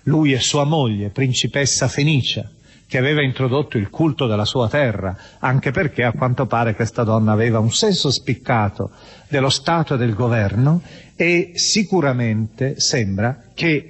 [0.04, 2.50] lui e sua moglie, principessa Fenicia,
[2.88, 7.32] che aveva introdotto il culto della sua terra, anche perché a quanto pare questa donna
[7.32, 8.92] aveva un senso spiccato
[9.30, 10.82] dello Stato e del governo
[11.16, 13.90] e sicuramente sembra che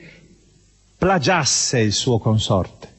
[0.97, 2.89] plagiasse il suo consorte.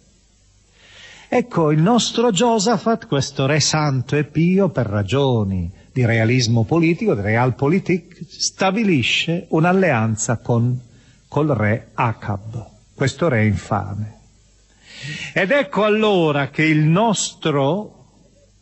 [1.28, 7.20] Ecco, il nostro Giosafat, questo re santo e pio, per ragioni di realismo politico, di
[7.20, 10.78] realpolitik, stabilisce un'alleanza con,
[11.28, 14.20] col re Acab, questo re infame.
[15.32, 18.02] Ed ecco allora che il nostro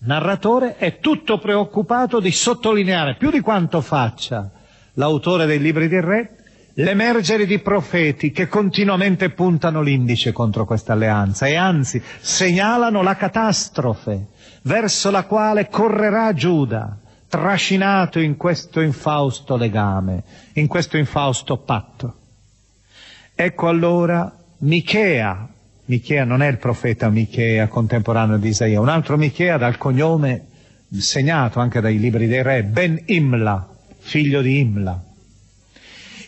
[0.00, 4.50] narratore è tutto preoccupato di sottolineare, più di quanto faccia
[4.94, 6.36] l'autore dei libri del re,
[6.74, 14.28] l'emergere di profeti che continuamente puntano l'indice contro questa alleanza e anzi segnalano la catastrofe
[14.62, 20.22] verso la quale correrà Giuda, trascinato in questo infausto legame,
[20.54, 22.14] in questo infausto patto.
[23.42, 25.48] Ecco allora Michea,
[25.86, 30.48] Michea non è il profeta Michea contemporaneo di Isaia, un altro Michea dal cognome
[30.90, 33.66] segnato anche dai libri dei re, Ben Imla,
[33.98, 35.02] figlio di Imla,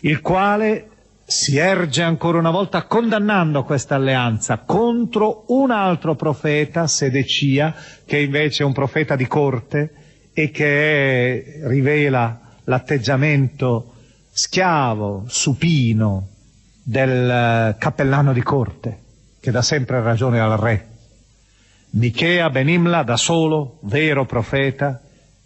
[0.01, 0.89] il quale
[1.23, 7.75] si erge ancora una volta condannando questa alleanza contro un altro profeta, Sedecia,
[8.07, 9.93] che invece è un profeta di corte
[10.33, 13.93] e che rivela l'atteggiamento
[14.31, 16.29] schiavo, supino
[16.83, 18.99] del eh, cappellano di corte,
[19.39, 20.87] che dà sempre ragione al re.
[21.91, 25.01] Michea Benimla da solo, vero profeta,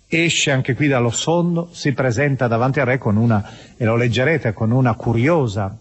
[0.07, 3.43] esce anche qui dallo sonno, si presenta davanti al re con una,
[3.77, 5.77] e lo leggerete, con una curiosa,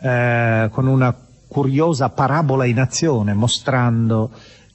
[0.00, 1.14] eh, con una
[1.46, 4.30] curiosa parabola in azione, mostrando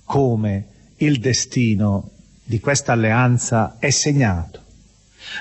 [0.06, 0.68] come
[0.98, 2.12] il destino
[2.44, 4.60] di questa alleanza è segnato.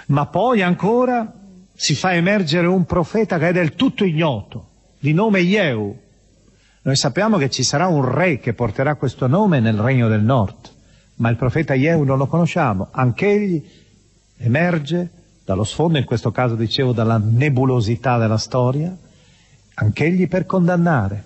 [0.07, 1.40] Ma poi ancora
[1.81, 4.69] si fa emergere un profeta che è del tutto ignoto,
[4.99, 5.99] di nome Yehu.
[6.83, 10.79] Noi sappiamo che ci sarà un re che porterà questo nome nel regno del nord
[11.21, 13.63] ma il profeta Yehu non lo conosciamo, anch'egli
[14.39, 15.11] emerge
[15.45, 18.95] dallo sfondo, in questo caso dicevo dalla nebulosità della storia,
[19.75, 21.25] anch'egli per condannare.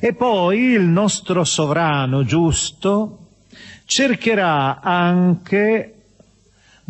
[0.00, 3.18] E poi il nostro sovrano giusto
[3.84, 5.99] cercherà anche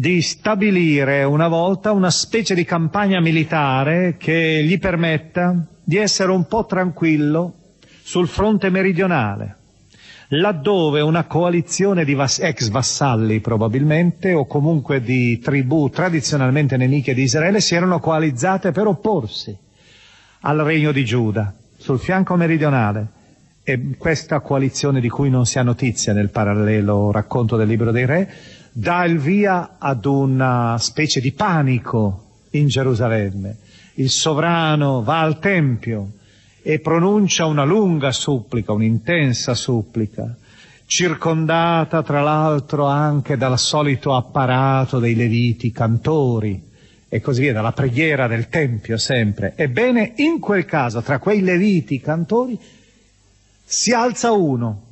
[0.01, 6.47] di stabilire una volta una specie di campagna militare che gli permetta di essere un
[6.47, 9.59] po' tranquillo sul fronte meridionale
[10.29, 17.25] laddove una coalizione di vas- ex vassalli probabilmente o comunque di tribù tradizionalmente nemiche di
[17.25, 19.55] Israele si erano coalizzate per opporsi
[20.41, 23.19] al regno di Giuda sul fianco meridionale.
[23.63, 28.07] E questa coalizione di cui non si ha notizia nel parallelo racconto del libro dei
[28.07, 28.33] re
[28.73, 33.57] dà il via ad una specie di panico in Gerusalemme.
[33.95, 36.13] Il sovrano va al Tempio,
[36.63, 40.37] e pronuncia una lunga supplica, un'intensa supplica,
[40.85, 46.69] circondata tra l'altro anche dal solito apparato dei leviti cantori
[47.09, 49.55] e così via, dalla preghiera del Tempio sempre.
[49.57, 52.59] Ebbene, in quel caso, tra quei leviti cantori,
[53.65, 54.83] si alza uno,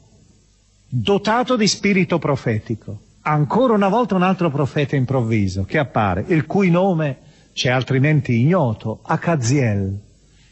[0.88, 3.00] dotato di spirito profetico.
[3.28, 7.18] Ancora una volta un altro profeta improvviso che appare, il cui nome
[7.52, 10.00] c'è altrimenti ignoto, Acaziel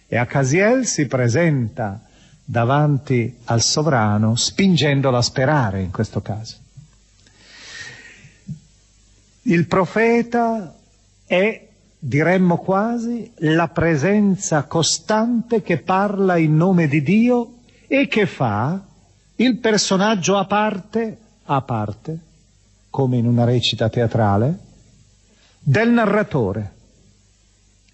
[0.07, 2.03] e Acasiel si presenta
[2.45, 6.57] davanti al sovrano spingendolo a sperare in questo caso.
[9.45, 10.74] Il profeta
[11.24, 11.68] è,
[11.99, 17.55] diremmo quasi, la presenza costante che parla in nome di Dio
[17.87, 18.79] e che fa
[19.37, 22.18] il personaggio a parte, a parte,
[22.91, 24.59] come in una recita teatrale,
[25.61, 26.74] del narratore.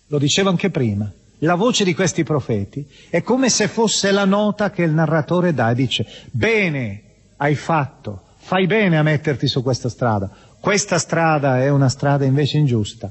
[0.09, 1.11] Lo dicevo anche prima
[1.43, 5.71] la voce di questi profeti è come se fosse la nota che il narratore dà
[5.71, 7.03] e dice bene
[7.37, 10.31] hai fatto, fai bene a metterti su questa strada,
[10.61, 13.11] questa strada è una strada invece ingiusta.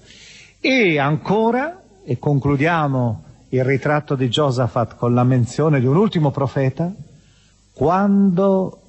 [0.61, 6.89] E ancora, e concludiamo il ritratto di Giosafat con la menzione di un ultimo profeta,
[7.73, 8.81] quando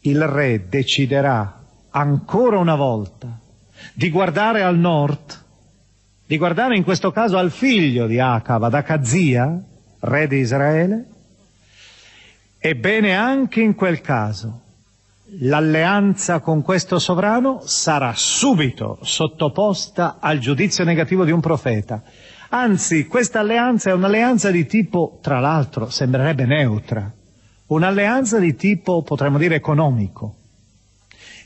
[0.00, 1.57] il re deciderà
[1.90, 3.38] ancora una volta
[3.94, 5.44] di guardare al nord,
[6.26, 9.62] di guardare in questo caso al figlio di Acab, ad Acazia,
[10.00, 11.04] re di Israele,
[12.58, 14.62] ebbene anche in quel caso
[15.40, 22.02] l'alleanza con questo sovrano sarà subito sottoposta al giudizio negativo di un profeta.
[22.50, 27.12] Anzi, questa alleanza è un'alleanza di tipo, tra l'altro, sembrerebbe neutra,
[27.66, 30.37] un'alleanza di tipo, potremmo dire, economico.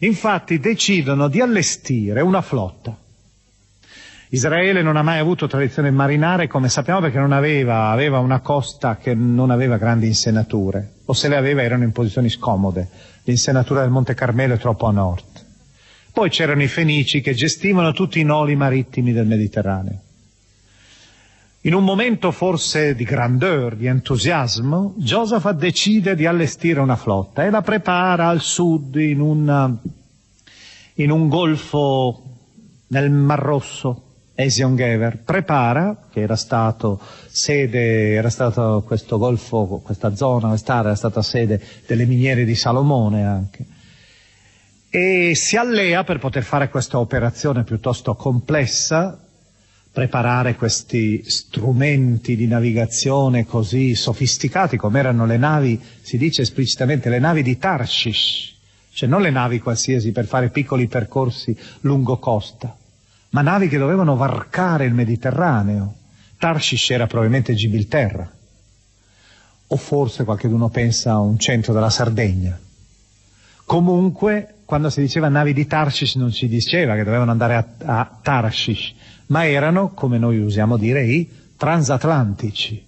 [0.02, 2.96] Infatti decidono di allestire una flotta
[4.34, 8.96] Israele non ha mai avuto tradizione marinare, come sappiamo, perché non aveva, aveva una costa
[8.96, 12.88] che non aveva grandi insenature, o se le aveva erano in posizioni scomode.
[13.24, 15.24] L'insenatura del Monte Carmelo è troppo a nord.
[16.14, 20.00] Poi c'erano i Fenici che gestivano tutti i noli marittimi del Mediterraneo.
[21.64, 27.50] In un momento forse di grandeur, di entusiasmo, Josaphat decide di allestire una flotta e
[27.50, 29.72] la prepara al sud in, una,
[30.94, 32.20] in un golfo
[32.88, 34.02] nel Mar Rosso,
[34.34, 35.18] Esiongever.
[35.18, 36.98] Prepara, che era stato
[37.28, 43.24] sede, era stato questo golfo, questa zona, quest'area era stata sede delle miniere di Salomone
[43.24, 43.66] anche
[44.94, 49.18] e si allea per poter fare questa operazione piuttosto complessa
[49.92, 57.18] preparare questi strumenti di navigazione così sofisticati come erano le navi, si dice esplicitamente, le
[57.18, 58.54] navi di Tarshish,
[58.94, 62.74] cioè non le navi qualsiasi per fare piccoli percorsi lungo costa,
[63.30, 65.96] ma navi che dovevano varcare il Mediterraneo.
[66.38, 68.30] Tarshish era probabilmente Gibilterra,
[69.66, 72.58] o forse qualcuno pensa a un centro della Sardegna.
[73.64, 78.18] Comunque, quando si diceva navi di Tarshish non si diceva che dovevano andare a, a
[78.22, 78.94] Tarshish,
[79.32, 81.26] ma erano, come noi usiamo dire, i
[81.56, 82.86] transatlantici.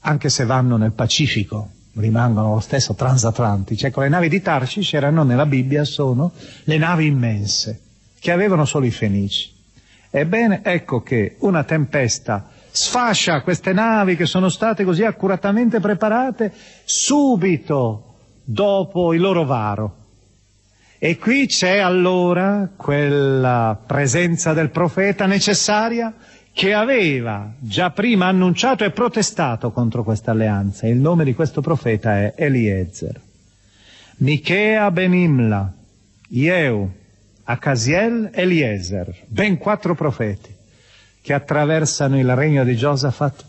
[0.00, 3.84] Anche se vanno nel Pacifico, rimangono lo stesso transatlantici.
[3.84, 6.32] Ecco, le navi di Tarshish erano nella Bibbia sono
[6.64, 7.80] le navi immense,
[8.18, 9.52] che avevano solo i fenici.
[10.08, 16.54] Ebbene, ecco che una tempesta sfascia queste navi che sono state così accuratamente preparate
[16.84, 19.96] subito dopo il loro varo.
[21.04, 26.14] E qui c'è allora quella presenza del profeta necessaria
[26.52, 30.86] che aveva già prima annunciato e protestato contro questa alleanza.
[30.86, 33.20] Il nome di questo profeta è Eliezer.
[34.18, 35.74] Michea Benimla,
[36.28, 36.88] Yeu,
[37.42, 40.54] Acasiel, Eliezer, ben quattro profeti
[41.20, 43.44] che attraversano il regno di Giosafat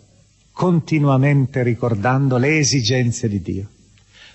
[0.51, 3.67] continuamente ricordando le esigenze di Dio.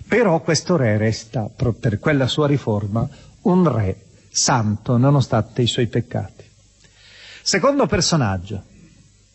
[0.08, 3.06] Però questo re resta, per quella sua riforma,
[3.42, 3.96] un re
[4.30, 6.44] santo nonostante i suoi peccati.
[7.42, 8.62] Secondo personaggio,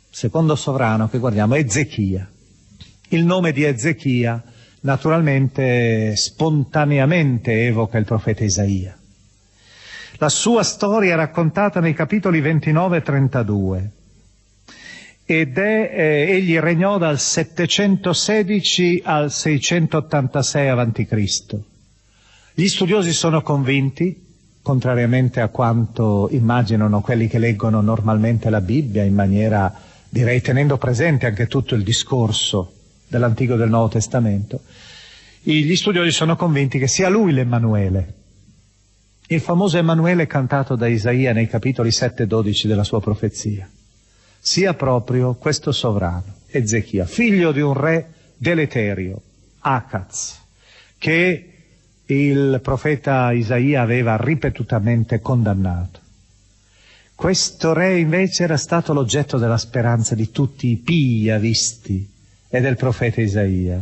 [0.10, 2.28] secondo sovrano che guardiamo, Ezechia.
[3.10, 4.42] Il nome di Ezechia
[4.82, 8.98] naturalmente spontaneamente evoca il profeta Isaia.
[10.18, 13.92] La sua storia è raccontata nei capitoli 29 e 32
[15.26, 21.56] ed è, eh, egli regnò dal 716 al 686 a.C.
[22.54, 24.22] Gli studiosi sono convinti,
[24.62, 29.74] contrariamente a quanto immaginano quelli che leggono normalmente la Bibbia in maniera,
[30.10, 32.74] direi, tenendo presente anche tutto il discorso
[33.08, 34.62] dell'Antico e del Nuovo Testamento,
[35.42, 38.14] gli studiosi sono convinti che sia lui l'Emanuele,
[39.28, 43.68] il famoso Emanuele cantato da Isaia nei capitoli 7 e 12 della sua profezia
[44.46, 49.22] sia proprio questo sovrano, Ezechia, figlio di un re deleterio,
[49.60, 50.38] Akaz,
[50.98, 51.54] che
[52.08, 56.02] il profeta Isaia aveva ripetutamente condannato.
[57.16, 62.06] Questo re invece era stato l'oggetto della speranza di tutti i visti
[62.50, 63.82] e del profeta Isaia.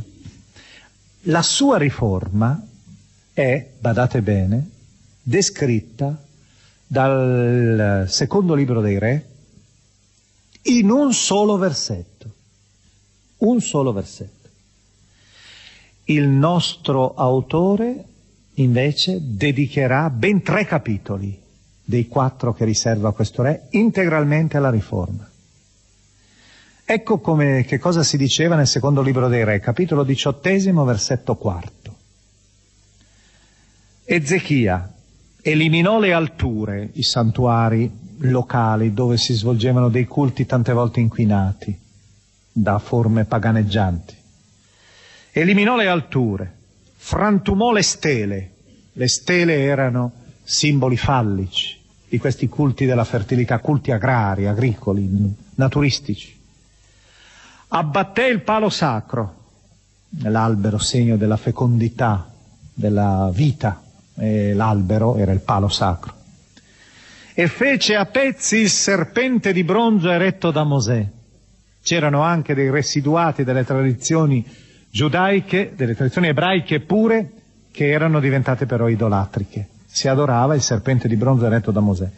[1.22, 2.64] La sua riforma
[3.34, 4.70] è, badate bene,
[5.24, 6.24] descritta
[6.86, 9.26] dal secondo libro dei re,
[10.64, 12.30] in un solo versetto.
[13.38, 14.50] Un solo versetto.
[16.06, 18.06] Il nostro autore
[18.56, 21.40] invece dedicherà ben tre capitoli
[21.84, 25.30] dei quattro che riserva questo re integralmente alla riforma.
[26.84, 31.96] Ecco come, che cosa si diceva nel secondo libro dei re, capitolo diciottesimo, versetto quarto.
[34.04, 34.94] Ezechia
[35.42, 41.78] eliminò le alture, i santuari locali dove si svolgevano dei culti tante volte inquinati
[42.52, 44.16] da forme paganeggianti.
[45.32, 46.56] Eliminò le alture,
[46.96, 48.52] frantumò le stele.
[48.94, 50.12] Le stele erano
[50.44, 55.10] simboli fallici di questi culti della fertilità, culti agrari, agricoli,
[55.56, 56.38] naturistici.
[57.70, 59.36] Abbatté il palo sacro,
[60.24, 62.30] l'albero segno della fecondità,
[62.74, 63.82] della vita,
[64.14, 66.20] e l'albero era il palo sacro
[67.34, 71.06] e fece a pezzi il serpente di bronzo eretto da Mosè.
[71.84, 74.46] C'erano anche dei residuati delle tradizioni
[74.90, 77.32] giudaiche, delle tradizioni ebraiche pure,
[77.72, 79.68] che erano diventate però idolatriche.
[79.86, 82.10] Si adorava il serpente di bronzo eretto da Mosè.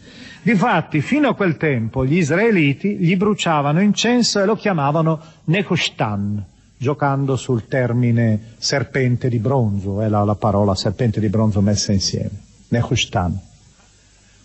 [0.41, 6.43] Difatti, fino a quel tempo, gli israeliti gli bruciavano incenso e lo chiamavano Nehushtan,
[6.77, 12.41] giocando sul termine serpente di bronzo, è la, la parola serpente di bronzo messa insieme.
[12.67, 13.39] Nehushtan.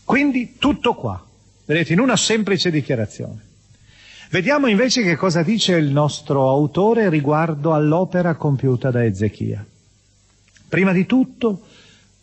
[0.08, 1.22] Quindi tutto qua,
[1.66, 3.44] vedete, in una semplice dichiarazione.
[4.30, 9.62] Vediamo invece che cosa dice il nostro autore riguardo all'opera compiuta da Ezechia.
[10.66, 11.60] Prima di tutto,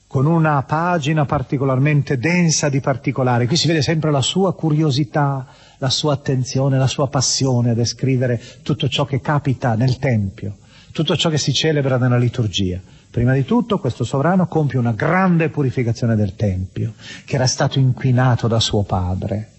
[0.07, 3.45] con una pagina particolarmente densa di particolari.
[3.45, 5.45] Qui si vede sempre la sua curiosità,
[5.77, 10.57] la sua attenzione, la sua passione a descrivere tutto ciò che capita nel Tempio,
[10.91, 12.81] tutto ciò che si celebra nella liturgia.
[13.15, 18.49] Prima di tutto questo sovrano compie una grande purificazione del Tempio, che era stato inquinato
[18.49, 19.51] da suo padre,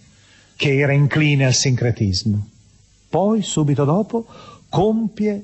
[0.57, 2.51] che era incline al sincretismo.
[3.09, 4.27] Poi, subito dopo,
[4.69, 5.43] compie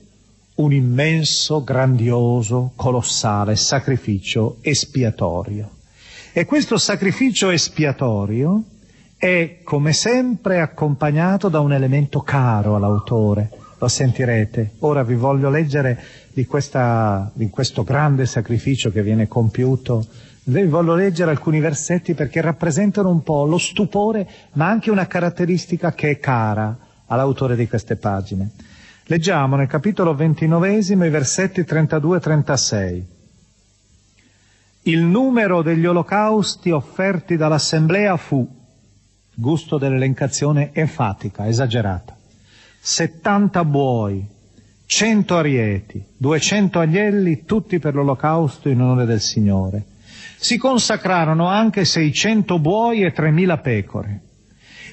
[0.57, 5.71] un immenso, grandioso, colossale sacrificio espiatorio.
[6.35, 8.63] E questo sacrificio espiatorio
[9.17, 13.62] è, come sempre, accompagnato da un elemento caro all'autore.
[13.83, 14.75] Lo sentirete.
[14.79, 16.01] Ora vi voglio leggere
[16.33, 20.07] di, questa, di questo grande sacrificio che viene compiuto.
[20.45, 25.95] Vi voglio leggere alcuni versetti perché rappresentano un po' lo stupore, ma anche una caratteristica
[25.95, 28.53] che è cara all'autore di queste pagine.
[29.07, 33.07] Leggiamo nel capitolo ventinovesimo i versetti 32 e 36.
[34.83, 38.49] Il numero degli olocausti offerti dall'assemblea fu,
[39.35, 42.17] gusto dell'elencazione enfatica, esagerata,
[42.85, 44.27] 70 buoi,
[44.87, 49.85] 100 arieti, 200 agnelli, tutti per l'olocausto in onore del Signore.
[50.37, 54.21] Si consacrarono anche 600 buoi e 3000 pecore.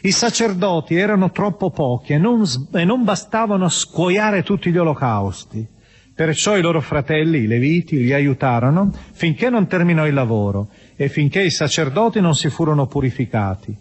[0.03, 5.65] I sacerdoti erano troppo pochi e non, e non bastavano a scuoiare tutti gli olocausti.
[6.13, 11.41] Perciò i loro fratelli, i leviti, li aiutarono finché non terminò il lavoro e finché
[11.41, 13.75] i sacerdoti non si furono purificati.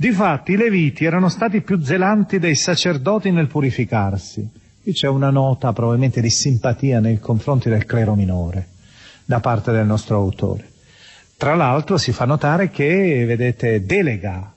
[0.00, 4.48] Difatti i leviti erano stati più zelanti dei sacerdoti nel purificarsi.
[4.82, 8.66] Qui c'è una nota probabilmente di simpatia nei confronti del clero minore
[9.26, 10.66] da parte del nostro autore.
[11.36, 14.50] Tra l'altro si fa notare che, vedete, delega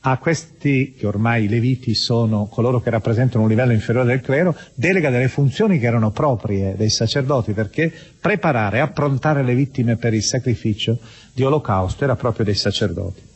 [0.00, 4.54] a questi, che ormai i leviti sono coloro che rappresentano un livello inferiore del clero,
[4.74, 7.90] delega delle funzioni che erano proprie dei sacerdoti, perché
[8.20, 10.98] preparare, approntare le vittime per il sacrificio
[11.32, 13.28] di olocausto era proprio dei sacerdoti.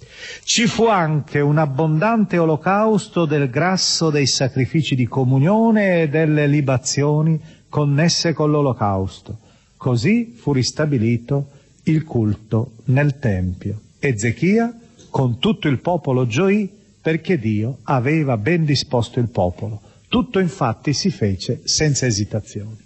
[0.43, 7.41] Ci fu anche un abbondante olocausto del grasso dei sacrifici di comunione e delle libazioni
[7.69, 9.39] connesse con l'olocausto.
[9.77, 11.49] Così fu ristabilito
[11.85, 13.81] il culto nel Tempio.
[13.99, 14.73] Ezechia
[15.11, 16.71] con tutto il popolo gioì
[17.01, 19.81] perché Dio aveva ben disposto il popolo.
[20.09, 22.79] Tutto infatti si fece senza esitazioni.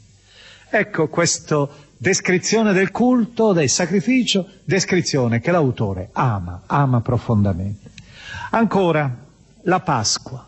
[0.70, 1.68] Ecco questa
[1.98, 7.90] descrizione del culto, del sacrificio, descrizione che l'autore ama, ama profondamente.
[8.50, 9.14] Ancora,
[9.62, 10.46] la Pasqua.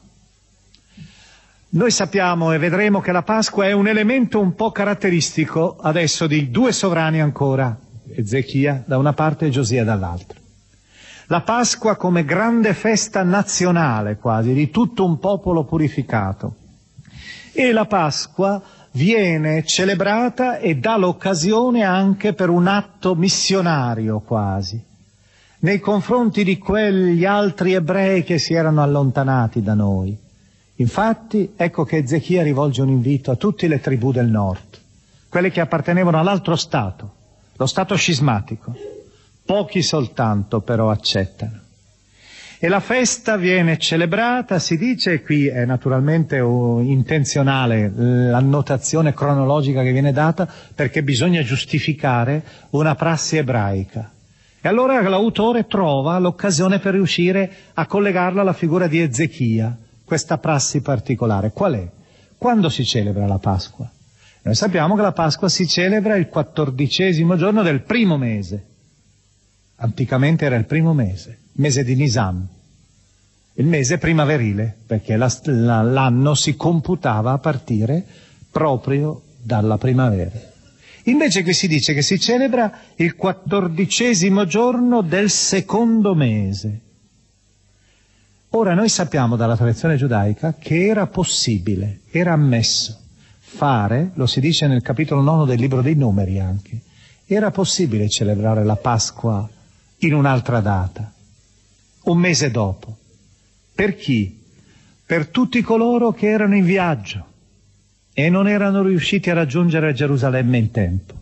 [1.72, 6.51] Noi sappiamo e vedremo che la Pasqua è un elemento un po' caratteristico adesso di
[6.51, 7.78] due sovrani ancora,
[8.12, 10.40] Ezechia da una parte e Giosia dall'altra
[11.30, 16.57] la Pasqua come grande festa nazionale quasi di tutto un popolo purificato.
[17.53, 18.61] E la Pasqua
[18.93, 24.82] viene celebrata e dà l'occasione anche per un atto missionario quasi,
[25.61, 30.16] nei confronti di quegli altri ebrei che si erano allontanati da noi.
[30.76, 34.78] Infatti, ecco che Ezechia rivolge un invito a tutte le tribù del nord,
[35.28, 37.12] quelle che appartenevano all'altro Stato,
[37.57, 38.74] lo Stato scismatico
[39.51, 41.59] Pochi soltanto però accettano.
[42.62, 50.12] E la festa viene celebrata, si dice, qui è naturalmente intenzionale l'annotazione cronologica che viene
[50.12, 54.12] data perché bisogna giustificare una prassi ebraica.
[54.61, 60.82] E allora l'autore trova l'occasione per riuscire a collegarla alla figura di Ezechia, questa prassi
[60.82, 61.52] particolare.
[61.52, 61.88] Qual è?
[62.36, 63.90] Quando si celebra la Pasqua?
[64.42, 68.66] Noi sappiamo che la Pasqua si celebra il quattordicesimo giorno del primo mese.
[69.76, 72.46] Anticamente era il primo mese, mese di Nisan,
[73.55, 78.05] il mese primaverile, perché la, la, l'anno si computava a partire
[78.51, 80.48] proprio dalla primavera.
[81.05, 86.80] Invece qui si dice che si celebra il quattordicesimo giorno del secondo mese.
[88.51, 93.01] Ora noi sappiamo dalla tradizione giudaica che era possibile, era ammesso
[93.51, 96.80] fare, lo si dice nel capitolo nono del libro dei numeri anche,
[97.26, 99.48] era possibile celebrare la Pasqua
[99.98, 101.12] in un'altra data,
[102.05, 102.96] un mese dopo.
[103.74, 104.38] Per chi?
[105.05, 107.26] Per tutti coloro che erano in viaggio
[108.12, 111.14] e non erano riusciti a raggiungere Gerusalemme in tempo.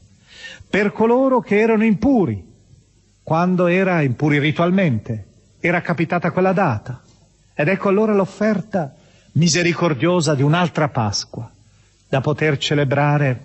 [0.68, 2.44] Per coloro che erano impuri,
[3.22, 5.26] quando era impuri ritualmente,
[5.60, 7.02] era capitata quella data.
[7.54, 8.94] Ed ecco allora l'offerta
[9.32, 11.50] misericordiosa di un'altra Pasqua,
[12.08, 13.44] da poter celebrare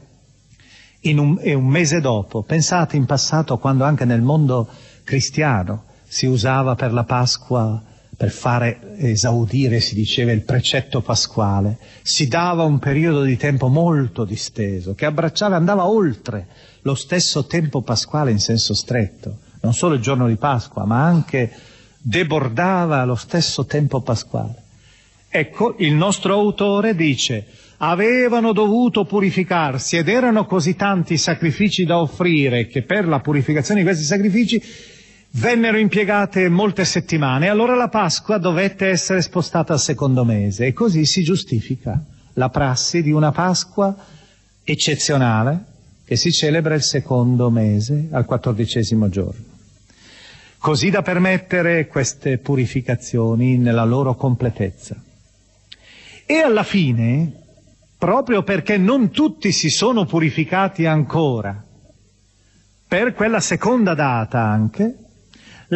[1.04, 2.44] un, un mese dopo.
[2.44, 4.68] Pensate in passato quando anche nel mondo
[5.04, 7.82] cristiano si usava per la Pasqua,
[8.16, 14.24] per fare esaudire, si diceva, il precetto pasquale, si dava un periodo di tempo molto
[14.24, 16.46] disteso, che abbracciava andava oltre
[16.84, 21.52] lo stesso tempo pasquale in senso stretto, non solo il giorno di Pasqua, ma anche
[21.98, 24.62] debordava lo stesso tempo pasquale.
[25.30, 27.48] Ecco, il nostro autore dice,
[27.78, 33.86] avevano dovuto purificarsi ed erano così tanti sacrifici da offrire che per la purificazione di
[33.88, 34.62] questi sacrifici
[35.36, 37.48] vennero impiegate molte settimane.
[37.48, 42.04] Allora la Pasqua dovette essere spostata al secondo mese e così si giustifica
[42.34, 43.96] la prassi di una Pasqua
[44.64, 45.66] eccezionale
[46.06, 49.52] che si celebra il secondo mese al quattordicesimo giorno.
[50.58, 54.96] Così da permettere queste purificazioni nella loro completezza.
[56.26, 57.42] E alla fine
[57.98, 61.64] proprio perché non tutti si sono purificati ancora.
[62.88, 65.03] Per quella seconda data anche,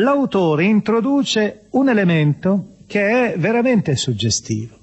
[0.02, 4.78] l'autore introduce un elemento che è veramente suggestivo,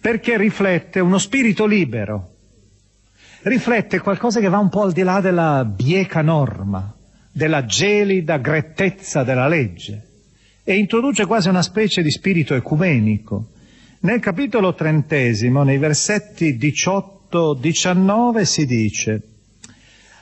[0.00, 2.34] perché riflette uno spirito libero,
[3.42, 6.94] riflette qualcosa che va un po' al di là della bieca norma,
[7.30, 10.06] della gelida grettezza della legge,
[10.64, 13.48] e introduce quasi una specie di spirito ecumenico,
[14.00, 19.22] nel capitolo trentesimo, nei versetti 18-19, si dice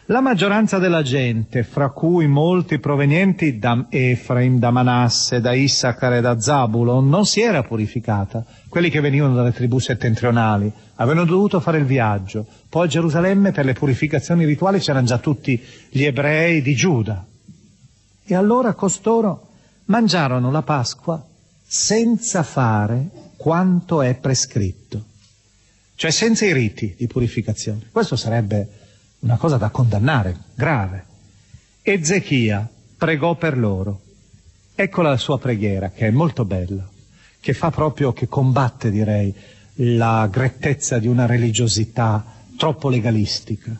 [0.09, 6.21] la maggioranza della gente, fra cui molti provenienti da Efraim, da Manasse, da Issachar e
[6.21, 8.45] da Zabulon, non si era purificata.
[8.69, 12.47] Quelli che venivano dalle tribù settentrionali avevano dovuto fare il viaggio.
[12.69, 17.27] Poi a Gerusalemme per le purificazioni rituali c'erano già tutti gli ebrei di Giuda.
[18.25, 19.49] E allora costoro
[19.87, 21.25] mangiarono la Pasqua
[21.67, 25.05] senza fare quanto è prescritto,
[25.97, 27.89] cioè senza i riti di purificazione.
[27.91, 28.85] Questo sarebbe
[29.27, 31.05] una cosa da condannare, grave.
[31.83, 34.01] Ezechia pregò per loro.
[34.72, 36.89] Ecco la sua preghiera, che è molto bella,
[37.41, 39.35] che fa proprio, che combatte, direi,
[39.81, 42.24] la grettezza di una religiosità
[42.57, 43.77] troppo legalistica.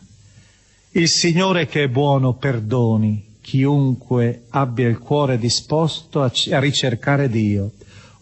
[0.91, 7.71] Il Signore che è buono perdoni chiunque abbia il cuore disposto a, a ricercare Dio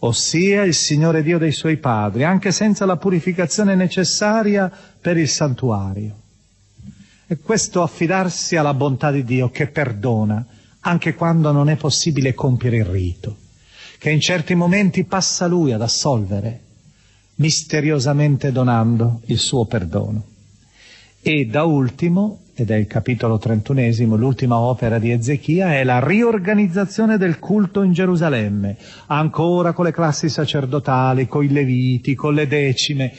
[0.00, 4.70] ossia il Signore Dio dei suoi padri, anche senza la purificazione necessaria
[5.00, 6.25] per il santuario.
[7.28, 10.46] E questo affidarsi alla bontà di Dio che perdona,
[10.80, 13.36] anche quando non è possibile compiere il rito,
[13.98, 16.60] che in certi momenti passa Lui ad assolvere,
[17.36, 20.24] misteriosamente donando il suo perdono.
[21.20, 27.18] E da ultimo ed è il capitolo trentunesimo, l'ultima opera di Ezechia, è la riorganizzazione
[27.18, 28.76] del culto in Gerusalemme,
[29.08, 33.12] ancora con le classi sacerdotali, con i leviti, con le decime.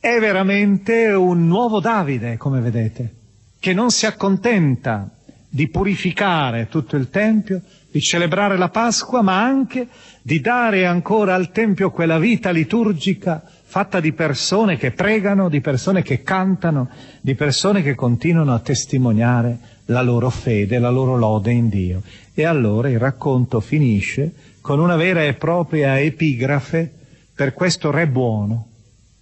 [0.00, 3.20] È veramente un nuovo Davide, come vedete,
[3.62, 5.08] che non si accontenta
[5.48, 9.86] di purificare tutto il Tempio, di celebrare la Pasqua, ma anche
[10.20, 16.02] di dare ancora al Tempio quella vita liturgica fatta di persone che pregano, di persone
[16.02, 16.90] che cantano,
[17.20, 22.02] di persone che continuano a testimoniare la loro fede, la loro lode in Dio.
[22.34, 26.92] E allora il racconto finisce con una vera e propria epigrafe
[27.32, 28.66] per questo re buono,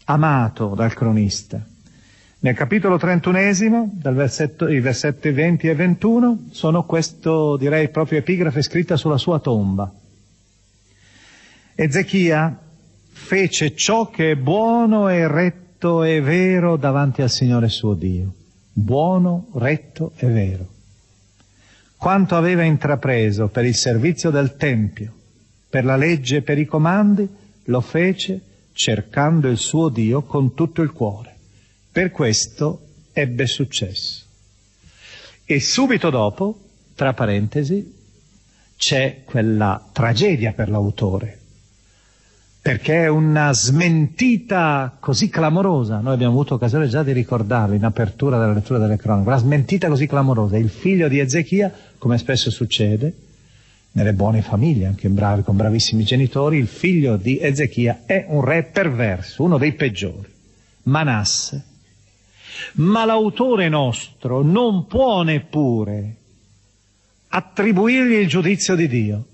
[0.07, 1.63] amato dal cronista.
[2.43, 8.97] Nel capitolo trentunesimo, versetto, i versetti 20 e 21, sono questo, direi, proprio epigrafe scritta
[8.97, 9.93] sulla sua tomba.
[11.75, 12.59] Ezechia
[13.13, 18.33] fece ciò che è buono e retto e vero davanti al Signore suo Dio.
[18.73, 20.67] Buono, retto e vero.
[21.99, 25.13] Quanto aveva intrapreso per il servizio del Tempio,
[25.69, 27.29] per la legge e per i comandi,
[27.65, 28.41] lo fece
[28.73, 31.30] cercando il suo Dio con tutto il cuore.
[31.93, 34.25] Per questo ebbe successo.
[35.45, 36.59] E subito dopo,
[36.95, 37.99] tra parentesi,
[38.77, 41.39] c'è quella tragedia per l'autore,
[42.63, 48.39] perché è una smentita così clamorosa, noi abbiamo avuto occasione già di ricordarlo in apertura
[48.39, 53.13] della lettura delle cronache, una smentita così clamorosa, il figlio di Ezechia, come spesso succede,
[53.93, 58.63] nelle buone famiglie, anche bravi, con bravissimi genitori, il figlio di Ezechia è un re
[58.63, 60.29] perverso, uno dei peggiori,
[60.85, 61.65] Manasse.
[62.75, 66.17] Ma l'autore nostro non può neppure
[67.29, 69.25] attribuirgli il giudizio di Dio,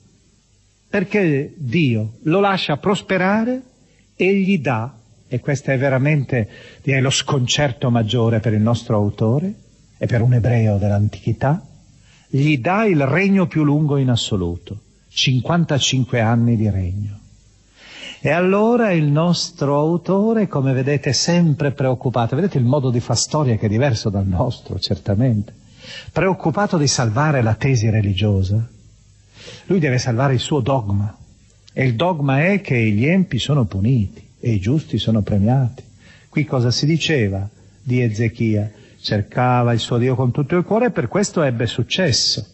[0.88, 3.62] perché Dio lo lascia prosperare
[4.14, 4.94] e gli dà,
[5.28, 6.48] e questo è veramente
[6.82, 9.54] direi, lo sconcerto maggiore per il nostro autore
[9.98, 11.64] e per un ebreo dell'antichità,
[12.28, 17.20] gli dà il regno più lungo in assoluto, 55 anni di regno.
[18.20, 23.16] E allora il nostro autore, come vedete, è sempre preoccupato, vedete il modo di far
[23.16, 25.54] storia che è diverso dal nostro, certamente,
[26.12, 28.66] preoccupato di salvare la tesi religiosa,
[29.66, 31.16] lui deve salvare il suo dogma,
[31.78, 35.84] E il dogma è che gli empi sono puniti e i giusti sono premiati.
[36.30, 37.46] Qui cosa si diceva
[37.82, 38.70] di Ezechia?
[38.98, 42.46] Cercava il suo Dio con tutto il cuore e per questo ebbe successo.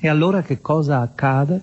[0.00, 1.62] E allora che cosa accade?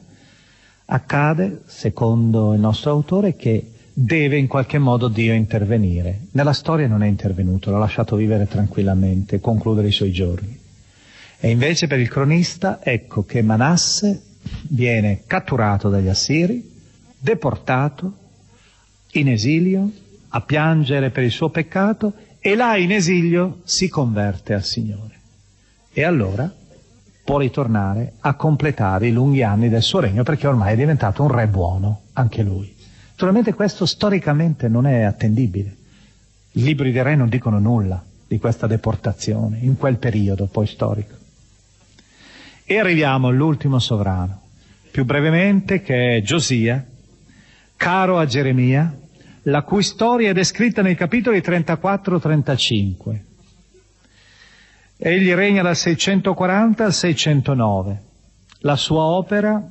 [0.85, 6.27] Accade, secondo il nostro autore, che deve in qualche modo Dio intervenire.
[6.31, 10.59] Nella storia non è intervenuto, l'ha lasciato vivere tranquillamente, concludere i suoi giorni.
[11.39, 14.21] E invece per il cronista ecco che Manasse
[14.69, 16.71] viene catturato dagli Assiri,
[17.17, 18.13] deportato,
[19.11, 19.89] in esilio,
[20.29, 25.13] a piangere per il suo peccato e là in esilio si converte al Signore.
[25.93, 26.53] E allora
[27.25, 31.29] può ritornare a completare i lunghi anni del suo regno perché ormai è diventato un
[31.29, 32.71] re buono, anche lui.
[33.09, 35.75] Naturalmente questo storicamente non è attendibile.
[36.51, 41.15] I libri dei re non dicono nulla di questa deportazione, in quel periodo poi storico.
[42.63, 44.41] E arriviamo all'ultimo sovrano,
[44.91, 46.85] più brevemente, che è Giosia,
[47.75, 48.95] caro a Geremia,
[49.43, 53.19] la cui storia è descritta nei capitoli 34-35.
[54.97, 58.01] Egli regna dal 640 al 609.
[58.59, 59.61] La sua opera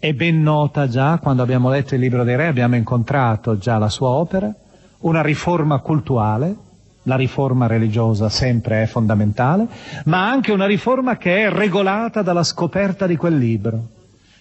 [0.00, 3.88] è ben nota già, quando abbiamo letto il libro dei re abbiamo incontrato già la
[3.88, 4.52] sua opera,
[5.02, 6.56] una riforma cultuale,
[7.04, 9.68] la riforma religiosa sempre è fondamentale,
[10.06, 13.88] ma anche una riforma che è regolata dalla scoperta di quel libro.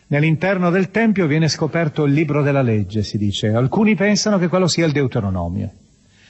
[0.07, 3.49] Nell'interno del Tempio viene scoperto il libro della legge, si dice.
[3.49, 5.71] Alcuni pensano che quello sia il Deuteronomio,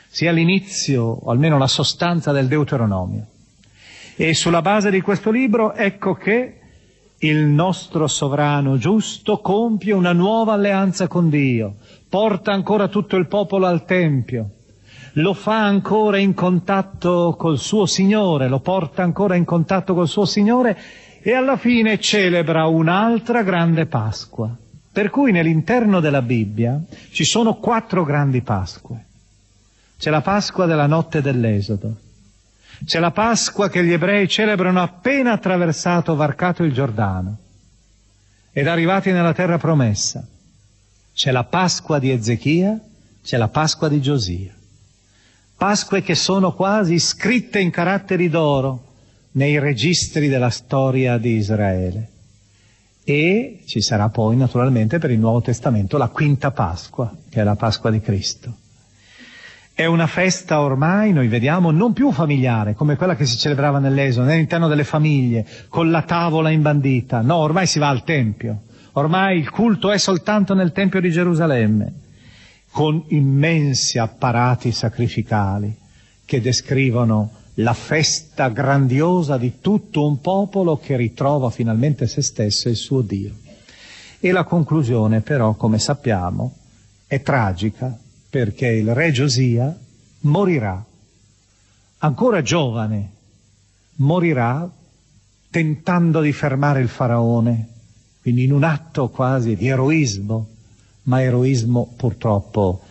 [0.09, 3.27] sia l'inizio, o almeno la sostanza del Deuteronomio.
[4.16, 6.59] E sulla base di questo libro ecco che
[7.20, 11.76] il nostro sovrano giusto compie una nuova alleanza con Dio,
[12.09, 14.49] porta ancora tutto il popolo al Tempio,
[15.14, 20.26] lo fa ancora in contatto col suo Signore, lo porta ancora in contatto col suo
[20.26, 20.78] Signore
[21.22, 24.55] e alla fine celebra un'altra grande Pasqua.
[24.91, 26.80] Per cui nell'interno della Bibbia
[27.11, 29.05] ci sono quattro grandi Pasque.
[29.97, 31.95] C'è la Pasqua della notte dell'Esodo,
[32.86, 37.38] c'è la Pasqua che gli ebrei celebrano appena attraversato, varcato il Giordano
[38.51, 40.25] ed arrivati nella terra promessa.
[41.13, 42.79] C'è la Pasqua di Ezechia,
[43.23, 44.53] c'è la Pasqua di Giosia.
[45.55, 48.91] Pasque che sono quasi scritte in caratteri d'oro
[49.31, 52.09] nei registri della storia di Israele.
[53.03, 57.55] E ci sarà poi naturalmente per il Nuovo Testamento la quinta Pasqua, che è la
[57.55, 58.57] Pasqua di Cristo.
[59.76, 64.30] È una festa ormai, noi vediamo, non più familiare, come quella che si celebrava nell'Esodo,
[64.30, 67.21] all'interno delle famiglie, con la tavola imbandita.
[67.21, 68.61] No, ormai si va al Tempio.
[68.91, 71.93] Ormai il culto è soltanto nel Tempio di Gerusalemme,
[72.69, 75.76] con immensi apparati sacrificali
[76.24, 82.71] che descrivono la festa grandiosa di tutto un popolo che ritrova finalmente se stesso e
[82.71, 83.34] il suo Dio.
[84.19, 86.53] E la conclusione però, come sappiamo,
[87.07, 87.97] è tragica
[88.34, 89.77] perché il re Giosia
[90.21, 90.84] morirà,
[91.99, 93.11] ancora giovane,
[93.97, 94.67] morirà
[95.51, 97.67] tentando di fermare il faraone,
[98.23, 100.47] quindi in un atto quasi di eroismo,
[101.03, 102.81] ma eroismo purtroppo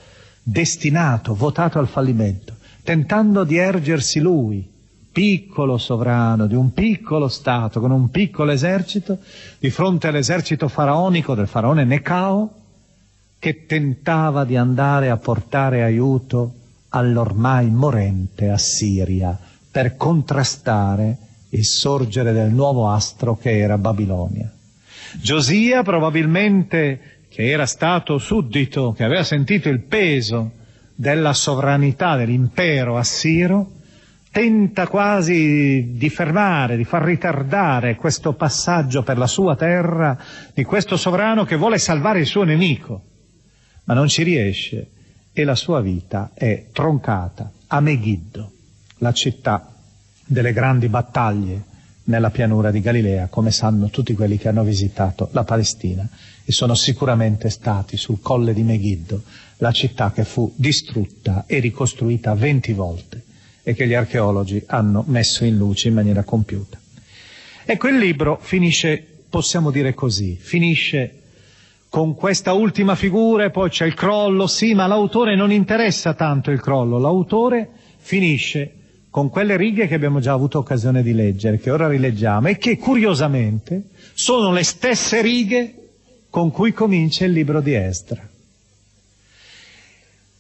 [0.44, 4.64] destinato, votato al fallimento, tentando di ergersi lui,
[5.10, 9.18] piccolo sovrano di un piccolo Stato, con un piccolo esercito,
[9.58, 12.61] di fronte all'esercito faraonico del faraone Necao,
[13.42, 16.52] che tentava di andare a portare aiuto
[16.90, 19.36] all'ormai morente Assiria
[19.68, 21.16] per contrastare
[21.48, 24.48] il sorgere del nuovo astro che era Babilonia.
[25.20, 30.52] Giosia probabilmente, che era stato suddito, che aveva sentito il peso
[30.94, 33.72] della sovranità dell'impero assiro,
[34.30, 40.16] tenta quasi di fermare, di far ritardare questo passaggio per la sua terra
[40.54, 43.06] di questo sovrano che vuole salvare il suo nemico
[43.84, 44.88] ma non ci riesce
[45.32, 48.52] e la sua vita è troncata a Megiddo,
[48.98, 49.74] la città
[50.24, 51.70] delle grandi battaglie
[52.04, 56.08] nella pianura di Galilea, come sanno tutti quelli che hanno visitato la Palestina
[56.44, 59.22] e sono sicuramente stati sul colle di Megiddo,
[59.58, 63.22] la città che fu distrutta e ricostruita venti volte
[63.62, 66.80] e che gli archeologi hanno messo in luce in maniera compiuta.
[67.64, 71.21] E quel libro finisce, possiamo dire così, finisce
[71.92, 76.50] con questa ultima figura e poi c'è il crollo, sì, ma l'autore non interessa tanto
[76.50, 77.68] il crollo, l'autore
[77.98, 78.76] finisce
[79.10, 82.78] con quelle righe che abbiamo già avuto occasione di leggere, che ora rileggiamo e che
[82.78, 85.74] curiosamente sono le stesse righe
[86.30, 88.26] con cui comincia il libro di Esdra.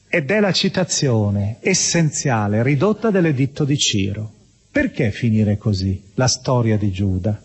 [0.08, 4.32] Ed è la citazione essenziale, ridotta dell'editto di Ciro.
[4.70, 7.38] Perché finire così la storia di Giuda?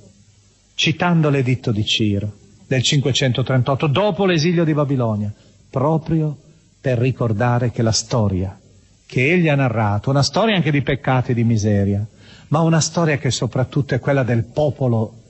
[0.75, 2.45] Citando l'editto di Ciro.
[2.67, 5.33] Del 538, dopo l'esilio di Babilonia,
[5.69, 6.37] proprio
[6.79, 8.59] per ricordare che la storia
[9.05, 12.05] che egli ha narrato, una storia anche di peccati e di miseria,
[12.49, 15.23] ma una storia che soprattutto è quella del popolo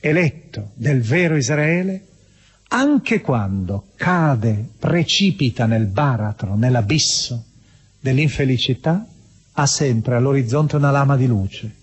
[0.00, 2.04] eletto, del vero Israele,
[2.68, 7.44] anche quando cade, precipita nel baratro, nell'abisso
[8.00, 9.06] dell'infelicità,
[9.52, 11.74] ha sempre all'orizzonte una lama di luce,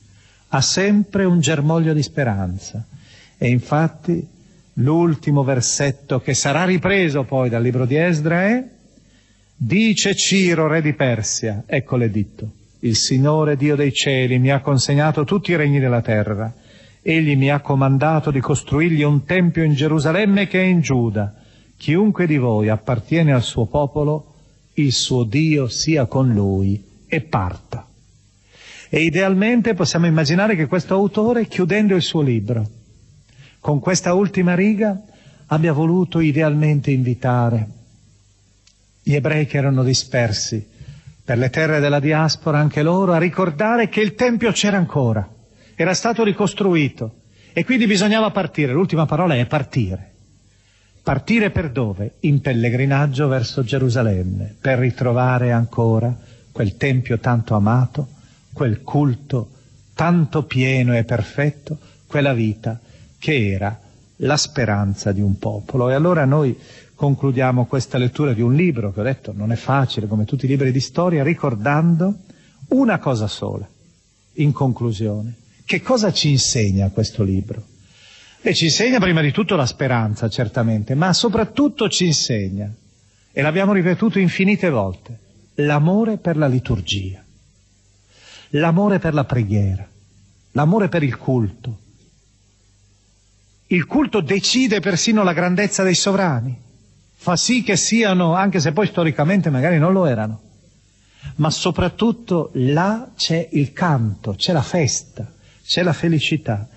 [0.49, 2.85] ha sempre un germoglio di speranza.
[3.37, 4.27] E infatti
[4.75, 8.67] l'ultimo versetto che sarà ripreso poi dal libro di Esdra è
[9.55, 15.23] Dice Ciro, re di Persia, ecco l'editto, il Signore Dio dei cieli mi ha consegnato
[15.23, 16.53] tutti i regni della terra,
[17.01, 21.35] egli mi ha comandato di costruirgli un tempio in Gerusalemme che è in Giuda,
[21.77, 24.33] chiunque di voi appartiene al suo popolo,
[24.73, 27.87] il suo Dio sia con lui e parta.
[28.89, 32.67] E idealmente possiamo immaginare che questo autore, chiudendo il suo libro,
[33.63, 35.01] con questa ultima riga,
[35.45, 37.67] abbia voluto idealmente invitare
[39.01, 40.67] gli ebrei che erano dispersi
[41.23, 45.25] per le terre della diaspora, anche loro, a ricordare che il Tempio c'era ancora,
[45.75, 47.21] era stato ricostruito
[47.53, 48.73] e quindi bisognava partire.
[48.73, 50.11] L'ultima parola è partire.
[51.01, 52.15] Partire per dove?
[52.21, 56.13] In pellegrinaggio verso Gerusalemme, per ritrovare ancora
[56.51, 58.09] quel Tempio tanto amato,
[58.51, 59.51] quel culto
[59.93, 62.77] tanto pieno e perfetto, quella vita
[63.23, 63.79] che era
[64.17, 65.89] la speranza di un popolo.
[65.89, 66.59] E allora noi
[66.93, 70.49] concludiamo questa lettura di un libro che ho detto non è facile come tutti i
[70.49, 72.17] libri di storia, ricordando
[72.69, 73.65] una cosa sola,
[74.33, 75.35] in conclusione.
[75.63, 77.63] Che cosa ci insegna questo libro?
[78.41, 82.69] E ci insegna prima di tutto la speranza, certamente, ma soprattutto ci insegna,
[83.31, 85.17] e l'abbiamo ripetuto infinite volte,
[85.55, 87.23] l'amore per la liturgia,
[88.49, 89.87] l'amore per la preghiera,
[90.51, 91.77] l'amore per il culto.
[93.73, 96.55] Il culto decide persino la grandezza dei sovrani
[97.15, 100.41] fa sì che siano, anche se poi storicamente magari non lo erano,
[101.37, 105.27] ma soprattutto là c'è il canto, c'è la festa,
[105.65, 106.67] c'è la felicità.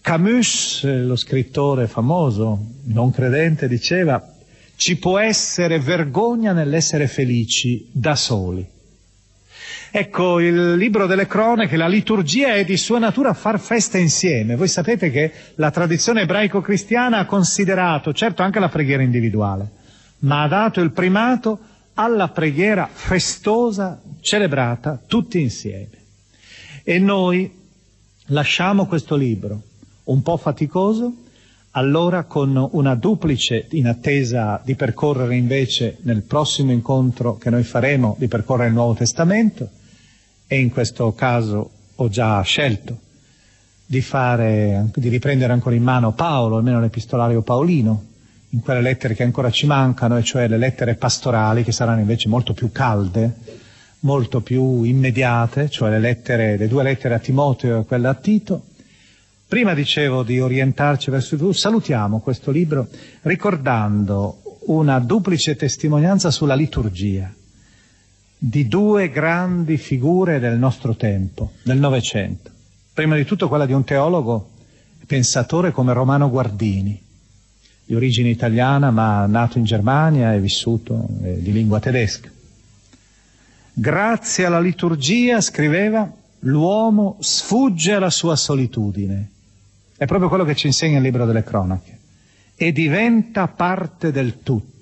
[0.00, 4.34] Camus, lo scrittore famoso, non credente, diceva
[4.76, 8.64] ci può essere vergogna nell'essere felici da soli.
[9.98, 14.54] Ecco, il libro delle cronache, la liturgia è di sua natura far festa insieme.
[14.54, 19.66] Voi sapete che la tradizione ebraico-cristiana ha considerato, certo anche la preghiera individuale,
[20.18, 21.58] ma ha dato il primato
[21.94, 25.88] alla preghiera festosa celebrata tutti insieme.
[26.84, 27.50] E noi
[28.26, 29.62] lasciamo questo libro
[30.04, 31.10] un po' faticoso,
[31.70, 38.14] allora con una duplice in attesa di percorrere invece nel prossimo incontro che noi faremo
[38.18, 39.70] di percorrere il Nuovo Testamento
[40.46, 42.98] e in questo caso ho già scelto
[43.86, 48.04] di, fare, di riprendere ancora in mano Paolo, almeno l'epistolario paolino,
[48.50, 52.28] in quelle lettere che ancora ci mancano, e cioè le lettere pastorali, che saranno invece
[52.28, 53.34] molto più calde,
[54.00, 58.64] molto più immediate, cioè le, lettere, le due lettere a Timoteo e quella a Tito.
[59.48, 62.88] Prima dicevo di orientarci verso il futuro, salutiamo questo libro
[63.22, 67.32] ricordando una duplice testimonianza sulla liturgia
[68.38, 72.50] di due grandi figure del nostro tempo, del Novecento.
[72.92, 74.50] Prima di tutto quella di un teologo
[75.06, 77.00] pensatore come Romano Guardini,
[77.84, 82.28] di origine italiana ma nato in Germania e vissuto eh, di lingua tedesca.
[83.72, 86.10] Grazie alla liturgia, scriveva,
[86.40, 89.30] l'uomo sfugge alla sua solitudine.
[89.96, 91.98] È proprio quello che ci insegna il libro delle cronache.
[92.54, 94.75] E diventa parte del tutto,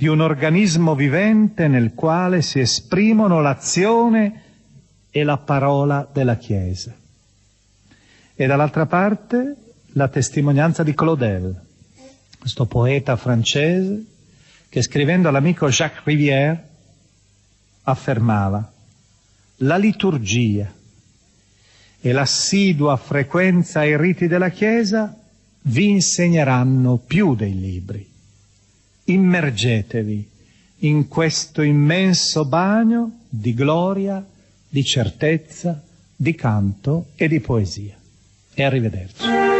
[0.00, 4.44] di un organismo vivente nel quale si esprimono l'azione
[5.10, 6.96] e la parola della Chiesa.
[8.34, 9.56] E dall'altra parte
[9.88, 11.54] la testimonianza di Claudel,
[12.38, 14.02] questo poeta francese
[14.70, 16.68] che scrivendo all'amico Jacques Rivière
[17.82, 18.72] affermava
[19.56, 20.72] la liturgia
[22.00, 25.14] e l'assidua frequenza ai riti della Chiesa
[25.64, 28.08] vi insegneranno più dei libri.
[29.10, 30.28] Immergetevi
[30.82, 34.24] in questo immenso bagno di gloria,
[34.68, 35.82] di certezza,
[36.14, 37.96] di canto e di poesia.
[38.54, 39.59] E arrivederci.